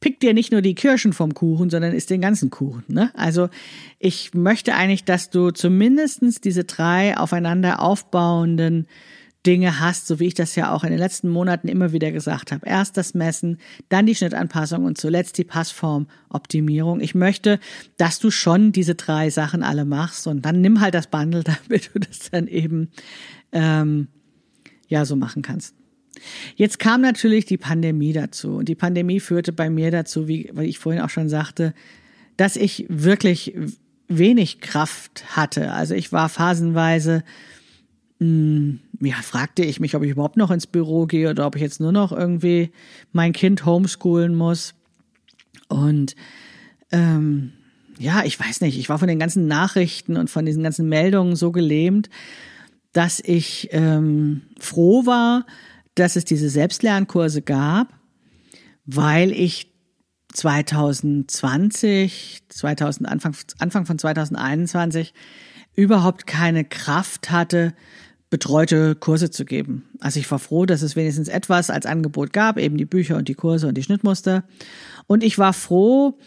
[0.00, 2.84] pick dir nicht nur die Kirschen vom Kuchen, sondern isst den ganzen Kuchen.
[2.88, 3.10] Ne?
[3.14, 3.48] Also
[3.98, 8.86] ich möchte eigentlich, dass du zumindestens diese drei aufeinander aufbauenden
[9.46, 12.52] Dinge hast, so wie ich das ja auch in den letzten Monaten immer wieder gesagt
[12.52, 12.66] habe.
[12.66, 17.00] Erst das Messen, dann die Schnittanpassung und zuletzt die Passformoptimierung.
[17.00, 17.60] Ich möchte,
[17.96, 21.90] dass du schon diese drei Sachen alle machst und dann nimm halt das Bundle, damit
[21.92, 22.90] du das dann eben
[23.52, 24.08] ähm,
[24.88, 25.74] ja so machen kannst.
[26.56, 30.64] Jetzt kam natürlich die Pandemie dazu und die Pandemie führte bei mir dazu, wie, wie
[30.64, 31.74] ich vorhin auch schon sagte,
[32.36, 33.54] dass ich wirklich
[34.08, 35.72] wenig Kraft hatte.
[35.72, 37.24] Also ich war phasenweise
[38.20, 41.80] ja, fragte ich mich, ob ich überhaupt noch ins Büro gehe oder ob ich jetzt
[41.80, 42.70] nur noch irgendwie
[43.12, 44.74] mein Kind homeschoolen muss.
[45.68, 46.14] Und
[46.92, 47.52] ähm,
[47.98, 51.36] ja, ich weiß nicht, ich war von den ganzen Nachrichten und von diesen ganzen Meldungen
[51.36, 52.08] so gelähmt,
[52.92, 55.46] dass ich ähm, froh war,
[55.94, 57.92] dass es diese Selbstlernkurse gab,
[58.86, 59.70] weil ich
[60.32, 65.14] 2020, 2000, Anfang, Anfang von 2021
[65.74, 67.74] überhaupt keine Kraft hatte,
[68.30, 69.84] betreute Kurse zu geben.
[70.00, 73.28] Also ich war froh, dass es wenigstens etwas als Angebot gab, eben die Bücher und
[73.28, 74.44] die Kurse und die Schnittmuster.
[75.06, 76.18] Und ich war froh,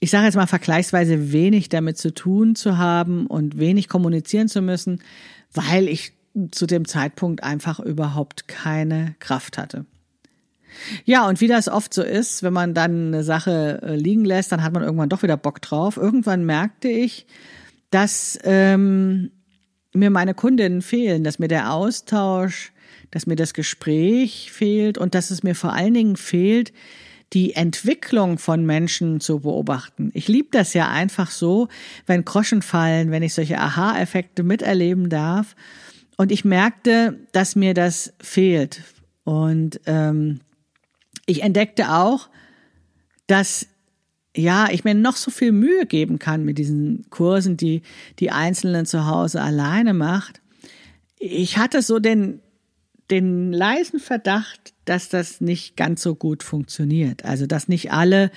[0.00, 4.62] ich sage jetzt mal vergleichsweise wenig damit zu tun zu haben und wenig kommunizieren zu
[4.62, 5.02] müssen,
[5.52, 6.12] weil ich
[6.50, 9.86] zu dem Zeitpunkt einfach überhaupt keine Kraft hatte.
[11.04, 14.50] Ja, und wie das oft so ist, wenn man dann eine Sache äh, liegen lässt,
[14.50, 15.96] dann hat man irgendwann doch wieder Bock drauf.
[15.96, 17.26] Irgendwann merkte ich,
[17.90, 19.30] dass ähm,
[19.92, 22.72] mir meine Kundinnen fehlen, dass mir der Austausch,
[23.10, 26.72] dass mir das Gespräch fehlt und dass es mir vor allen Dingen fehlt,
[27.32, 30.10] die Entwicklung von Menschen zu beobachten.
[30.14, 31.68] Ich liebe das ja einfach so,
[32.06, 35.56] wenn Groschen fallen, wenn ich solche Aha-Effekte miterleben darf.
[36.16, 38.82] Und ich merkte, dass mir das fehlt.
[39.24, 40.40] Und ähm,
[41.26, 42.28] ich entdeckte auch,
[43.26, 43.66] dass
[44.36, 47.82] ja, ich mir noch so viel Mühe geben kann mit diesen Kursen, die
[48.18, 50.40] die Einzelnen zu Hause alleine macht.
[51.18, 52.40] Ich hatte so den,
[53.10, 57.24] den leisen Verdacht, dass das nicht ganz so gut funktioniert.
[57.24, 58.30] Also, dass nicht alle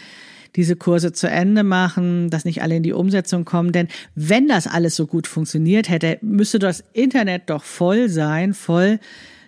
[0.55, 3.71] diese Kurse zu Ende machen, dass nicht alle in die Umsetzung kommen.
[3.71, 8.99] Denn wenn das alles so gut funktioniert hätte, müsste das Internet doch voll sein, voll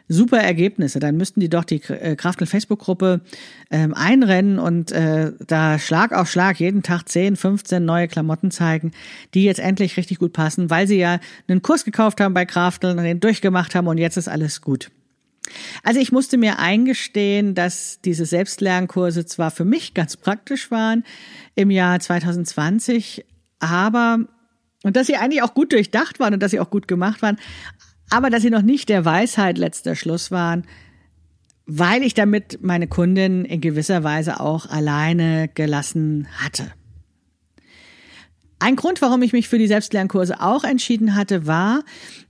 [0.09, 0.99] super Ergebnisse.
[0.99, 3.21] Dann müssten die doch die äh, Kraftel Facebook-Gruppe
[3.69, 8.91] ähm, einrennen und äh, da Schlag auf Schlag jeden Tag 10, 15 neue Klamotten zeigen,
[9.33, 12.97] die jetzt endlich richtig gut passen, weil sie ja einen Kurs gekauft haben bei Kraftel
[12.97, 14.91] und den durchgemacht haben und jetzt ist alles gut.
[15.83, 21.03] Also ich musste mir eingestehen, dass diese Selbstlernkurse zwar für mich ganz praktisch waren
[21.55, 23.25] im Jahr 2020,
[23.59, 24.19] aber
[24.83, 27.37] und dass sie eigentlich auch gut durchdacht waren und dass sie auch gut gemacht waren,
[28.09, 30.65] aber dass sie noch nicht der Weisheit letzter Schluss waren,
[31.65, 36.71] weil ich damit meine Kundin in gewisser Weise auch alleine gelassen hatte.
[38.61, 41.83] Ein Grund, warum ich mich für die Selbstlernkurse auch entschieden hatte, war,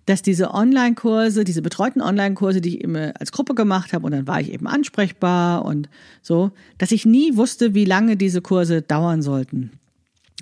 [0.05, 4.27] dass diese Online-Kurse, diese betreuten Online-Kurse, die ich immer als Gruppe gemacht habe und dann
[4.27, 5.89] war ich eben ansprechbar und
[6.21, 9.71] so, dass ich nie wusste, wie lange diese Kurse dauern sollten.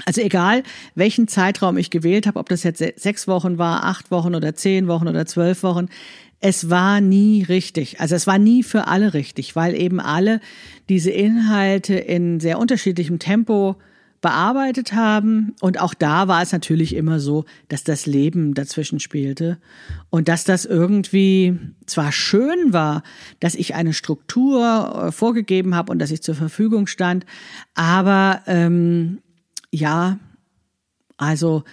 [0.06, 0.64] Also egal,
[0.96, 4.88] welchen Zeitraum ich gewählt habe, ob das jetzt sechs Wochen war, acht Wochen oder zehn
[4.88, 5.88] Wochen oder zwölf Wochen,
[6.40, 8.00] es war nie richtig.
[8.00, 10.40] Also es war nie für alle richtig, weil eben alle
[10.88, 13.76] diese Inhalte in sehr unterschiedlichem Tempo
[14.22, 15.56] bearbeitet haben.
[15.62, 19.58] Und auch da war es natürlich immer so, dass das Leben dazwischen spielte
[20.10, 23.04] und dass das irgendwie zwar schön war,
[23.40, 27.26] dass ich eine Struktur äh, vorgegeben habe und dass ich zur Verfügung stand,
[27.76, 29.20] aber ähm,
[29.72, 30.20] ja,
[31.18, 31.64] also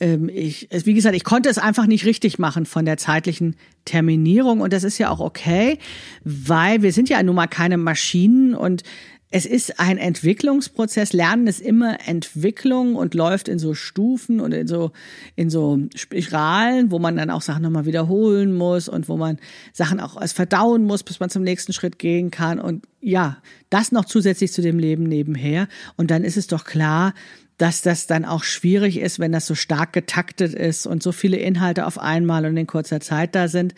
[0.00, 4.60] ähm, ich, wie gesagt, ich konnte es einfach nicht richtig machen von der zeitlichen Terminierung
[4.60, 5.78] und das ist ja auch okay,
[6.24, 8.82] weil wir sind ja nun mal keine Maschinen und
[9.30, 11.12] es ist ein Entwicklungsprozess.
[11.12, 14.92] Lernen ist immer Entwicklung und läuft in so Stufen und in so,
[15.36, 19.38] in so Spiralen, wo man dann auch Sachen nochmal wiederholen muss und wo man
[19.74, 22.58] Sachen auch als verdauen muss, bis man zum nächsten Schritt gehen kann.
[22.58, 23.36] Und ja,
[23.68, 25.68] das noch zusätzlich zu dem Leben nebenher.
[25.96, 27.12] Und dann ist es doch klar,
[27.58, 31.36] dass das dann auch schwierig ist, wenn das so stark getaktet ist und so viele
[31.36, 33.74] Inhalte auf einmal und in kurzer Zeit da sind.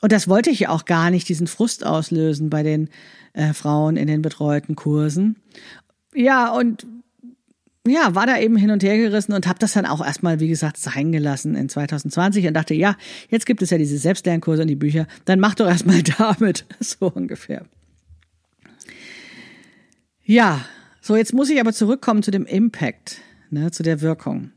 [0.00, 2.88] Und das wollte ich ja auch gar nicht, diesen Frust auslösen bei den
[3.32, 5.36] äh, Frauen in den betreuten Kursen.
[6.14, 6.86] Ja, und
[7.86, 10.48] ja, war da eben hin und her gerissen und habe das dann auch erstmal, wie
[10.48, 12.96] gesagt, sein gelassen in 2020 und dachte, ja,
[13.30, 17.10] jetzt gibt es ja diese Selbstlernkurse und die Bücher, dann mach doch erstmal damit, so
[17.10, 17.64] ungefähr.
[20.24, 20.64] Ja,
[21.00, 24.52] so jetzt muss ich aber zurückkommen zu dem Impact, ne, zu der Wirkung.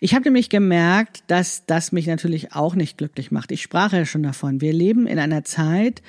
[0.00, 3.52] Ich habe nämlich gemerkt, dass das mich natürlich auch nicht glücklich macht.
[3.52, 4.60] Ich sprach ja schon davon.
[4.60, 6.02] Wir leben in einer Zeit,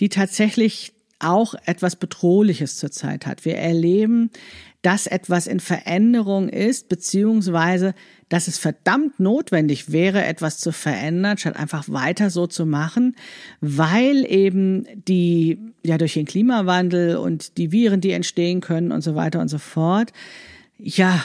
[0.00, 3.44] die tatsächlich auch etwas Bedrohliches zurzeit hat.
[3.44, 4.30] Wir erleben,
[4.82, 7.94] dass etwas in Veränderung ist, beziehungsweise
[8.28, 13.16] dass es verdammt notwendig wäre, etwas zu verändern, statt einfach weiter so zu machen,
[13.60, 19.14] weil eben die, ja, durch den Klimawandel und die Viren, die entstehen können und so
[19.14, 20.12] weiter und so fort,
[20.78, 21.24] ja,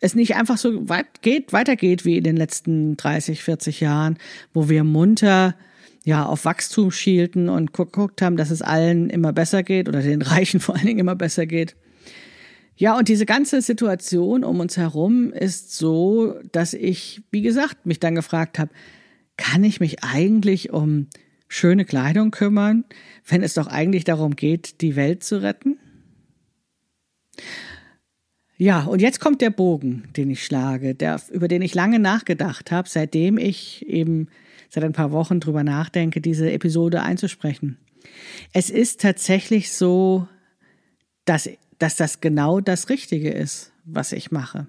[0.00, 4.18] es nicht einfach so weit geht, weitergeht wie in den letzten 30, 40 Jahren,
[4.52, 5.54] wo wir munter
[6.04, 10.22] ja, auf Wachstum schielten und geguckt haben, dass es allen immer besser geht oder den
[10.22, 11.74] Reichen vor allen Dingen immer besser geht.
[12.76, 18.00] Ja, und diese ganze Situation um uns herum ist so, dass ich, wie gesagt, mich
[18.00, 18.72] dann gefragt habe,
[19.36, 21.08] kann ich mich eigentlich um
[21.48, 22.84] schöne Kleidung kümmern,
[23.26, 25.78] wenn es doch eigentlich darum geht, die Welt zu retten?
[28.56, 32.70] Ja, und jetzt kommt der Bogen, den ich schlage, der, über den ich lange nachgedacht
[32.70, 34.28] habe, seitdem ich eben
[34.74, 37.78] seit ein paar Wochen drüber nachdenke, diese Episode einzusprechen.
[38.52, 40.28] Es ist tatsächlich so,
[41.24, 44.66] dass dass das genau das Richtige ist, was ich mache.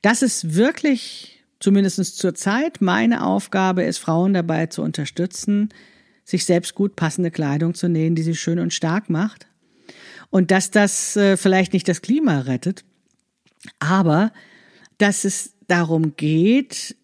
[0.00, 5.68] Das ist wirklich, zumindest zur Zeit, meine Aufgabe ist, Frauen dabei zu unterstützen,
[6.24, 9.46] sich selbst gut passende Kleidung zu nähen, die sie schön und stark macht.
[10.30, 12.84] Und dass das äh, vielleicht nicht das Klima rettet,
[13.78, 14.32] aber
[14.98, 16.96] dass es darum geht,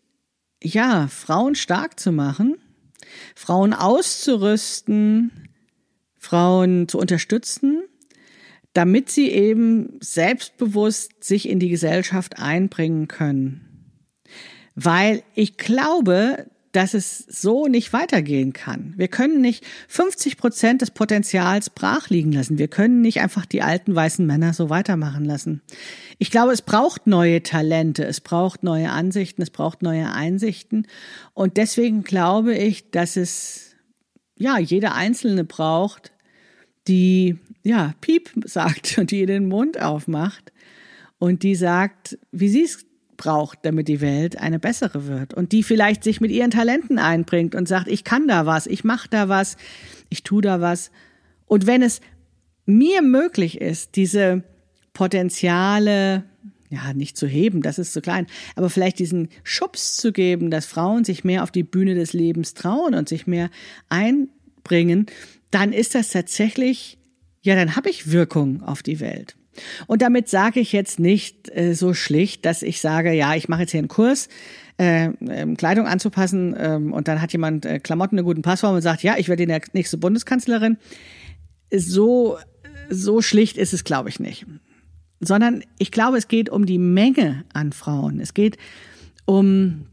[0.63, 2.57] ja, Frauen stark zu machen,
[3.35, 5.49] Frauen auszurüsten,
[6.17, 7.83] Frauen zu unterstützen,
[8.73, 13.93] damit sie eben selbstbewusst sich in die Gesellschaft einbringen können.
[14.75, 16.47] Weil ich glaube,
[16.79, 18.95] dass es so nicht weitergehen kann.
[18.97, 22.57] Wir können nicht 50 Prozent des Potenzials brach liegen lassen.
[22.57, 25.61] Wir können nicht einfach die alten weißen Männer so weitermachen lassen.
[26.19, 30.87] Ich glaube, es braucht neue Talente, es braucht neue Ansichten, es braucht neue Einsichten.
[31.35, 33.75] Und deswegen glaube ich, dass es,
[34.37, 36.13] ja, jeder Einzelne braucht,
[36.87, 40.53] die ja, Piep sagt und die den Mund aufmacht
[41.19, 42.87] und die sagt, wie sie es
[43.19, 47.55] braucht, damit die Welt eine bessere wird und die vielleicht sich mit ihren Talenten einbringt
[47.55, 49.59] und sagt, ich kann da was, ich mache da was,
[50.09, 50.91] ich tu da was.
[51.45, 52.01] Und wenn es
[52.65, 54.43] mir möglich ist, diese
[54.95, 56.25] Potenziale
[56.71, 60.67] ja, nicht zu heben, das ist zu klein, aber vielleicht diesen Schubs zu geben, dass
[60.67, 63.51] Frauen sich mehr auf die Bühne des Lebens trauen und sich mehr
[63.89, 65.07] einbringen,
[65.51, 66.99] dann ist das tatsächlich,
[67.41, 69.37] ja, dann habe ich Wirkung auf die Welt.
[69.87, 73.63] Und damit sage ich jetzt nicht äh, so schlicht, dass ich sage, ja, ich mache
[73.63, 74.29] jetzt hier einen Kurs,
[74.79, 78.83] äh, ähm, Kleidung anzupassen ähm, und dann hat jemand äh, Klamotten eine guten Passform und
[78.83, 80.79] sagt, ja, ich werde die nächste Bundeskanzlerin.
[81.75, 82.39] So,
[82.89, 84.47] so schlicht ist es, glaube ich, nicht.
[85.21, 88.21] Sondern ich glaube, es geht um die Menge an Frauen.
[88.21, 88.57] Es geht
[89.25, 89.87] um,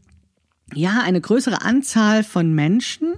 [0.74, 3.16] ja, eine größere Anzahl von Menschen,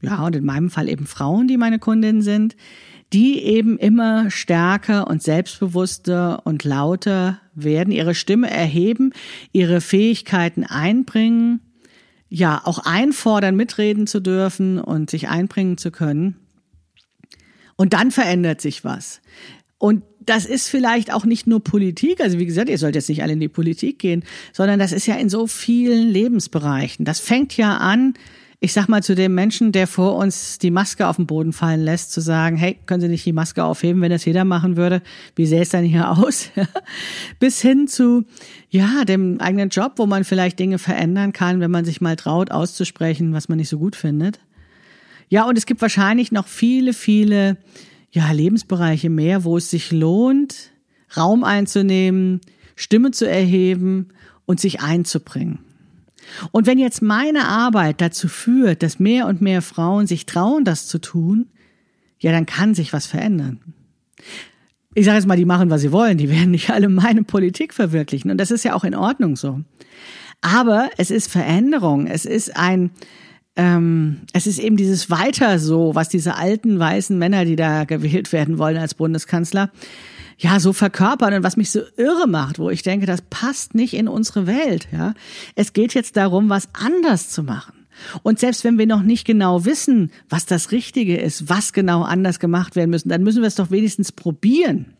[0.00, 2.56] ja, und in meinem Fall eben Frauen, die meine Kundinnen sind,
[3.12, 9.12] die eben immer stärker und selbstbewusster und lauter werden, ihre Stimme erheben,
[9.52, 11.60] ihre Fähigkeiten einbringen,
[12.28, 16.36] ja, auch einfordern, mitreden zu dürfen und sich einbringen zu können.
[17.76, 19.20] Und dann verändert sich was.
[19.78, 23.22] Und das ist vielleicht auch nicht nur Politik, also wie gesagt, ihr sollt jetzt nicht
[23.22, 27.04] alle in die Politik gehen, sondern das ist ja in so vielen Lebensbereichen.
[27.04, 28.14] Das fängt ja an
[28.58, 31.82] ich sag mal zu dem Menschen, der vor uns die Maske auf den Boden fallen
[31.82, 35.02] lässt, zu sagen, hey, können Sie nicht die Maske aufheben, wenn das jeder machen würde?
[35.34, 36.50] Wie sähe es dann hier aus?
[37.38, 38.24] Bis hin zu,
[38.70, 42.50] ja, dem eigenen Job, wo man vielleicht Dinge verändern kann, wenn man sich mal traut,
[42.50, 44.40] auszusprechen, was man nicht so gut findet.
[45.28, 47.58] Ja, und es gibt wahrscheinlich noch viele, viele,
[48.10, 50.70] ja, Lebensbereiche mehr, wo es sich lohnt,
[51.14, 52.40] Raum einzunehmen,
[52.74, 54.08] Stimme zu erheben
[54.46, 55.58] und sich einzubringen.
[56.52, 60.86] Und wenn jetzt meine Arbeit dazu führt, dass mehr und mehr Frauen sich trauen, das
[60.86, 61.46] zu tun,
[62.18, 63.60] ja, dann kann sich was verändern.
[64.94, 66.16] Ich sage jetzt mal, die machen, was sie wollen.
[66.16, 68.30] Die werden nicht alle meine Politik verwirklichen.
[68.30, 69.60] Und das ist ja auch in Ordnung so.
[70.40, 72.06] Aber es ist Veränderung.
[72.06, 72.90] Es ist ein,
[73.56, 78.32] ähm, es ist eben dieses Weiter so, was diese alten weißen Männer, die da gewählt
[78.32, 79.70] werden wollen als Bundeskanzler,
[80.38, 83.94] ja so verkörpern und was mich so irre macht, wo ich denke, das passt nicht
[83.94, 84.88] in unsere Welt.
[84.92, 85.14] Ja,
[85.54, 87.86] es geht jetzt darum, was anders zu machen.
[88.22, 92.38] Und selbst wenn wir noch nicht genau wissen, was das Richtige ist, was genau anders
[92.38, 94.92] gemacht werden müssen, dann müssen wir es doch wenigstens probieren.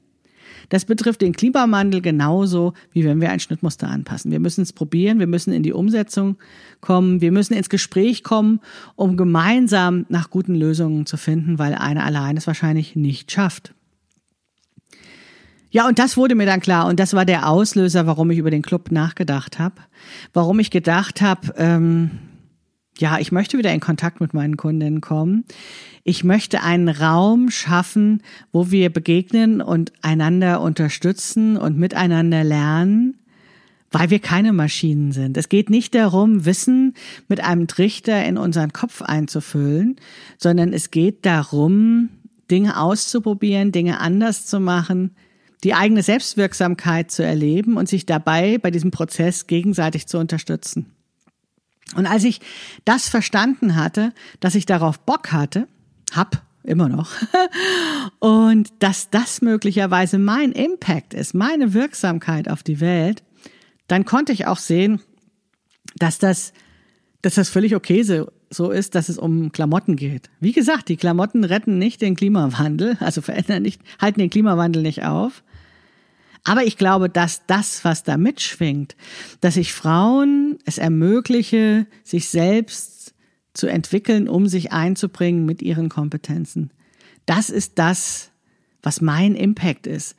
[0.68, 4.33] Das betrifft den Klimawandel genauso, wie wenn wir ein Schnittmuster anpassen.
[4.33, 6.38] Wir müssen es probieren, wir müssen in die Umsetzung
[6.81, 8.61] kommen, wir müssen ins Gespräch kommen,
[8.96, 13.76] um gemeinsam nach guten Lösungen zu finden, weil einer allein es wahrscheinlich nicht schafft.
[15.77, 18.51] Ja, und das wurde mir dann klar und das war der Auslöser, warum ich über
[18.51, 19.74] den Club nachgedacht habe,
[20.33, 22.12] warum ich gedacht habe, ähm,
[22.97, 25.45] ja, ich möchte wieder in Kontakt mit meinen Kundinnen kommen.
[26.03, 28.22] Ich möchte einen Raum schaffen,
[28.53, 33.18] wo wir begegnen und einander unterstützen und miteinander lernen,
[33.91, 35.37] weil wir keine Maschinen sind.
[35.37, 36.95] Es geht nicht darum, Wissen
[37.29, 39.97] mit einem Trichter in unseren Kopf einzufüllen,
[40.39, 42.09] sondern es geht darum,
[42.51, 45.11] Dinge auszuprobieren, Dinge anders zu machen,
[45.65, 50.93] die eigene Selbstwirksamkeit zu erleben und sich dabei bei diesem Prozess gegenseitig zu unterstützen.
[51.95, 52.41] Und als ich
[52.85, 55.69] das verstanden hatte, dass ich darauf Bock hatte,
[56.13, 57.13] hab immer noch,
[58.19, 63.23] und dass das möglicherweise mein Impact ist, meine Wirksamkeit auf die Welt,
[63.87, 65.01] dann konnte ich auch sehen,
[65.97, 66.53] dass das,
[67.23, 68.03] dass das völlig okay
[68.51, 70.30] so, ist, dass es um Klamotten geht.
[70.40, 75.05] Wie gesagt, die Klamotten retten nicht den Klimawandel, also verändern nicht, halten den Klimawandel nicht
[75.05, 75.42] auf.
[76.44, 78.94] Aber ich glaube, dass das, was da mitschwingt,
[79.40, 83.14] dass ich Frauen es ermögliche, sich selbst
[83.53, 86.70] zu entwickeln, um sich einzubringen mit ihren Kompetenzen.
[87.24, 88.30] Das ist das,
[88.82, 90.14] was mein Impact ist,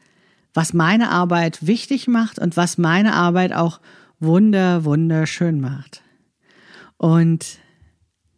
[0.53, 3.79] was meine Arbeit wichtig macht und was meine Arbeit auch
[4.19, 6.01] wunder, wunderschön macht.
[6.97, 7.59] Und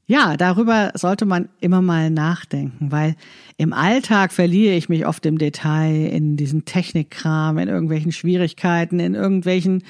[0.10, 3.16] ja, darüber sollte man immer mal nachdenken, weil
[3.58, 9.14] im Alltag verliere ich mich oft im Detail in diesen Technikkram, in irgendwelchen Schwierigkeiten, in
[9.14, 9.84] irgendwelchen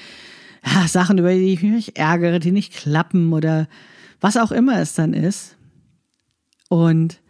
[0.62, 3.66] ja, Sachen, über die ich mich ärgere, die nicht klappen oder
[4.20, 5.56] was auch immer es dann ist.
[6.68, 7.22] Und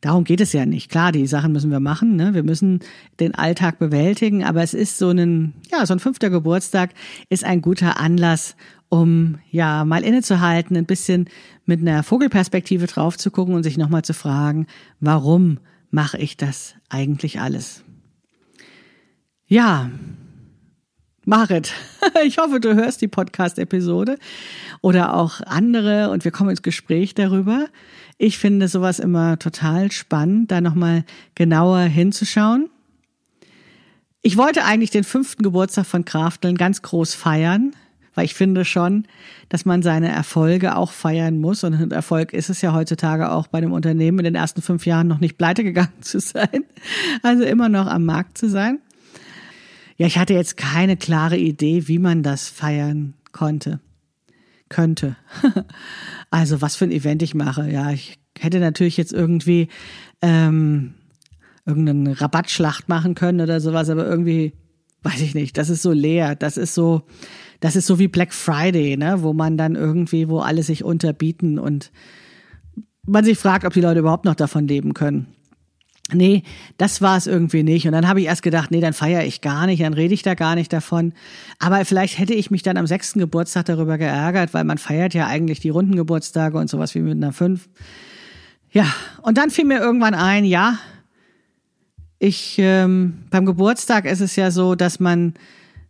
[0.00, 0.90] darum geht es ja nicht.
[0.90, 2.34] Klar, die Sachen müssen wir machen, ne?
[2.34, 2.80] wir müssen
[3.20, 6.90] den Alltag bewältigen, aber es ist so ein, ja, so ein fünfter Geburtstag
[7.28, 8.56] ist ein guter Anlass,
[8.94, 11.28] um ja mal innezuhalten, ein bisschen
[11.66, 14.68] mit einer Vogelperspektive drauf zu gucken und sich nochmal zu fragen,
[15.00, 15.58] warum
[15.90, 17.82] mache ich das eigentlich alles?
[19.48, 19.90] Ja,
[21.24, 21.72] Marit,
[22.24, 24.16] ich hoffe, du hörst die Podcast-Episode
[24.80, 27.66] oder auch andere und wir kommen ins Gespräch darüber.
[28.16, 32.70] Ich finde sowas immer total spannend, da nochmal genauer hinzuschauen.
[34.22, 37.74] Ich wollte eigentlich den fünften Geburtstag von Krafteln ganz groß feiern
[38.14, 39.06] weil ich finde schon,
[39.48, 41.64] dass man seine Erfolge auch feiern muss.
[41.64, 45.06] Und Erfolg ist es ja heutzutage auch bei einem Unternehmen in den ersten fünf Jahren
[45.06, 46.64] noch nicht pleite gegangen zu sein.
[47.22, 48.78] Also immer noch am Markt zu sein.
[49.96, 53.80] Ja, ich hatte jetzt keine klare Idee, wie man das feiern konnte.
[54.68, 55.16] Könnte.
[56.30, 57.70] Also was für ein Event ich mache.
[57.70, 59.68] Ja, ich hätte natürlich jetzt irgendwie
[60.20, 60.94] ähm,
[61.64, 64.52] irgendeine Rabattschlacht machen können oder sowas, aber irgendwie
[65.04, 65.56] weiß ich nicht.
[65.56, 66.34] Das ist so leer.
[66.34, 67.02] Das ist so,
[67.64, 71.58] das ist so wie Black Friday, ne, wo man dann irgendwie, wo alle sich unterbieten
[71.58, 71.92] und
[73.06, 75.28] man sich fragt, ob die Leute überhaupt noch davon leben können.
[76.12, 76.42] Nee,
[76.76, 77.86] das war es irgendwie nicht.
[77.86, 80.20] Und dann habe ich erst gedacht, nee, dann feiere ich gar nicht, dann rede ich
[80.20, 81.14] da gar nicht davon.
[81.58, 85.26] Aber vielleicht hätte ich mich dann am sechsten Geburtstag darüber geärgert, weil man feiert ja
[85.26, 87.70] eigentlich die runden Geburtstage und sowas wie mit einer fünf.
[88.72, 88.92] Ja,
[89.22, 90.78] und dann fiel mir irgendwann ein, ja,
[92.18, 95.32] ich ähm, beim Geburtstag ist es ja so, dass man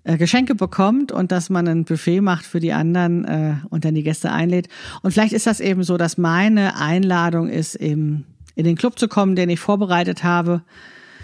[0.05, 3.95] äh, Geschenke bekommt und dass man ein Buffet macht für die anderen äh, und dann
[3.95, 4.69] die Gäste einlädt.
[5.03, 9.09] Und vielleicht ist das eben so, dass meine Einladung ist, eben in den Club zu
[9.09, 10.63] kommen, den ich vorbereitet habe.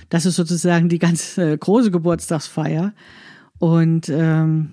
[0.09, 2.93] Das ist sozusagen die ganz äh, große Geburtstagsfeier.
[3.59, 4.73] Und ähm,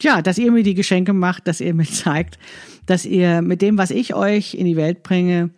[0.00, 2.38] ja, dass ihr mir die Geschenke macht, dass ihr mir zeigt,
[2.86, 5.50] dass ihr mit dem, was ich euch in die Welt bringe,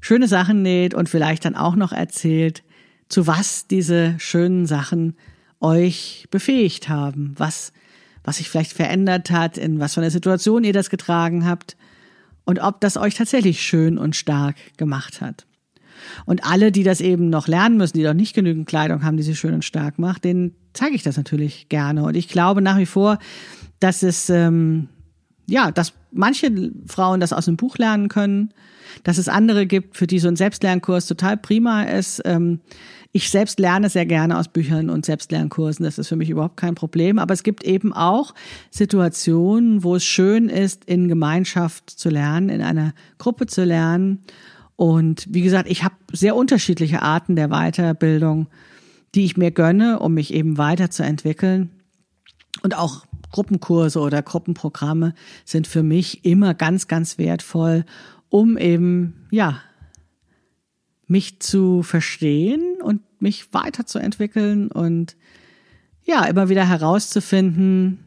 [0.00, 2.62] schöne Sachen näht und vielleicht dann auch noch erzählt,
[3.08, 5.16] zu was diese schönen Sachen
[5.62, 7.72] euch befähigt haben, was,
[8.24, 11.76] was sich vielleicht verändert hat, in was für einer Situation ihr das getragen habt
[12.44, 15.46] und ob das euch tatsächlich schön und stark gemacht hat.
[16.26, 19.22] Und alle, die das eben noch lernen müssen, die doch nicht genügend Kleidung haben, die
[19.22, 22.02] sie schön und stark macht, denen zeige ich das natürlich gerne.
[22.02, 23.18] Und ich glaube nach wie vor,
[23.78, 24.88] dass es ähm,
[25.46, 28.52] ja, dass manche Frauen das aus dem Buch lernen können,
[29.04, 32.22] dass es andere gibt, für die so ein Selbstlernkurs total prima ist.
[32.24, 32.60] Ähm,
[33.14, 35.84] ich selbst lerne sehr gerne aus Büchern und Selbstlernkursen.
[35.84, 37.18] Das ist für mich überhaupt kein Problem.
[37.18, 38.34] Aber es gibt eben auch
[38.70, 44.24] Situationen, wo es schön ist, in Gemeinschaft zu lernen, in einer Gruppe zu lernen.
[44.76, 48.48] Und wie gesagt, ich habe sehr unterschiedliche Arten der Weiterbildung,
[49.14, 51.70] die ich mir gönne, um mich eben weiterzuentwickeln.
[52.62, 55.14] Und auch Gruppenkurse oder Gruppenprogramme
[55.44, 57.84] sind für mich immer ganz, ganz wertvoll,
[58.32, 59.60] um eben, ja,
[61.06, 65.16] mich zu verstehen und mich weiterzuentwickeln und
[66.02, 67.98] ja, immer wieder herauszufinden,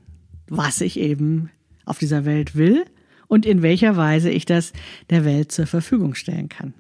[0.48, 1.52] was ich eben
[1.86, 2.86] auf dieser Welt will
[3.28, 4.74] und in welcher Weise ich das
[5.12, 6.74] der Welt zur Verfügung stellen kann.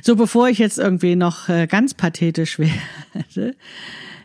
[0.00, 2.60] So, bevor ich jetzt irgendwie noch äh, ganz pathetisch
[3.14, 3.56] werde,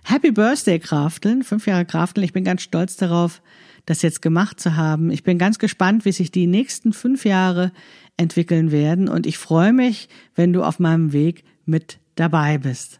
[0.03, 2.23] Happy Birthday, Krafteln, fünf Jahre Krafteln.
[2.23, 3.41] Ich bin ganz stolz darauf,
[3.85, 5.09] das jetzt gemacht zu haben.
[5.09, 7.71] Ich bin ganz gespannt, wie sich die nächsten fünf Jahre
[8.21, 12.99] entwickeln werden und ich freue mich, wenn du auf meinem Weg mit dabei bist.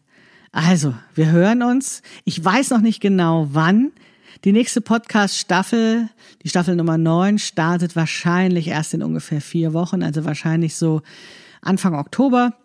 [0.51, 2.01] Also, wir hören uns.
[2.25, 3.91] Ich weiß noch nicht genau wann.
[4.43, 6.09] Die nächste Podcast-Staffel,
[6.43, 11.01] die Staffel Nummer 9, startet wahrscheinlich erst in ungefähr vier Wochen, also wahrscheinlich so
[11.61, 12.55] Anfang Oktober.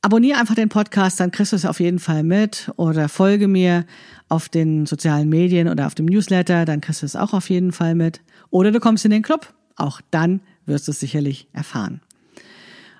[0.00, 3.84] Abonniere einfach den Podcast, dann kriegst du es auf jeden Fall mit oder folge mir
[4.28, 7.72] auf den sozialen Medien oder auf dem Newsletter, dann kriegst du es auch auf jeden
[7.72, 8.20] Fall mit.
[8.50, 12.00] Oder du kommst in den Club, auch dann wirst du es sicherlich erfahren.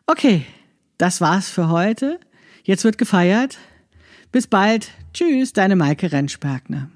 [0.07, 0.47] Okay,
[0.97, 2.19] das war's für heute.
[2.65, 3.59] Jetzt wird gefeiert.
[4.33, 4.91] Bis bald.
[5.13, 6.89] Tschüss, deine Maike Rentschbergner.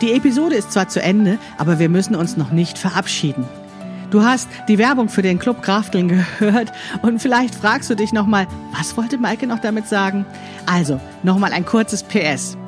[0.00, 3.44] Die Episode ist zwar zu Ende, aber wir müssen uns noch nicht verabschieden.
[4.10, 6.72] Du hast die Werbung für den Club Krafteln gehört
[7.02, 10.26] und vielleicht fragst du dich nochmal, was wollte Maike noch damit sagen?
[10.66, 12.58] Also, nochmal ein kurzes PS.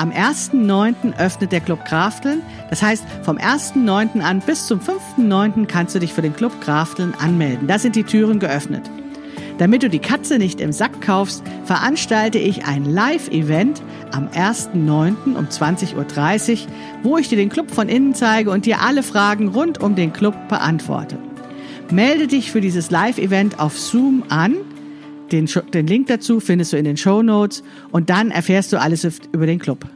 [0.00, 1.14] Am 1.9.
[1.18, 2.40] öffnet der Club Krafteln.
[2.70, 4.22] Das heißt, vom 1.9.
[4.22, 5.66] an bis zum 5.9.
[5.66, 7.68] kannst du dich für den Club Krafteln anmelden.
[7.68, 8.90] Da sind die Türen geöffnet.
[9.58, 15.36] Damit du die Katze nicht im Sack kaufst, veranstalte ich ein Live-Event am 1.9.
[15.36, 16.72] um 20.30 Uhr,
[17.02, 20.14] wo ich dir den Club von innen zeige und dir alle Fragen rund um den
[20.14, 21.18] Club beantworte.
[21.90, 24.56] Melde dich für dieses Live-Event auf Zoom an.
[25.32, 27.62] Den, den, Link dazu findest du in den Show Notes
[27.92, 29.86] und dann erfährst du alles über den Club.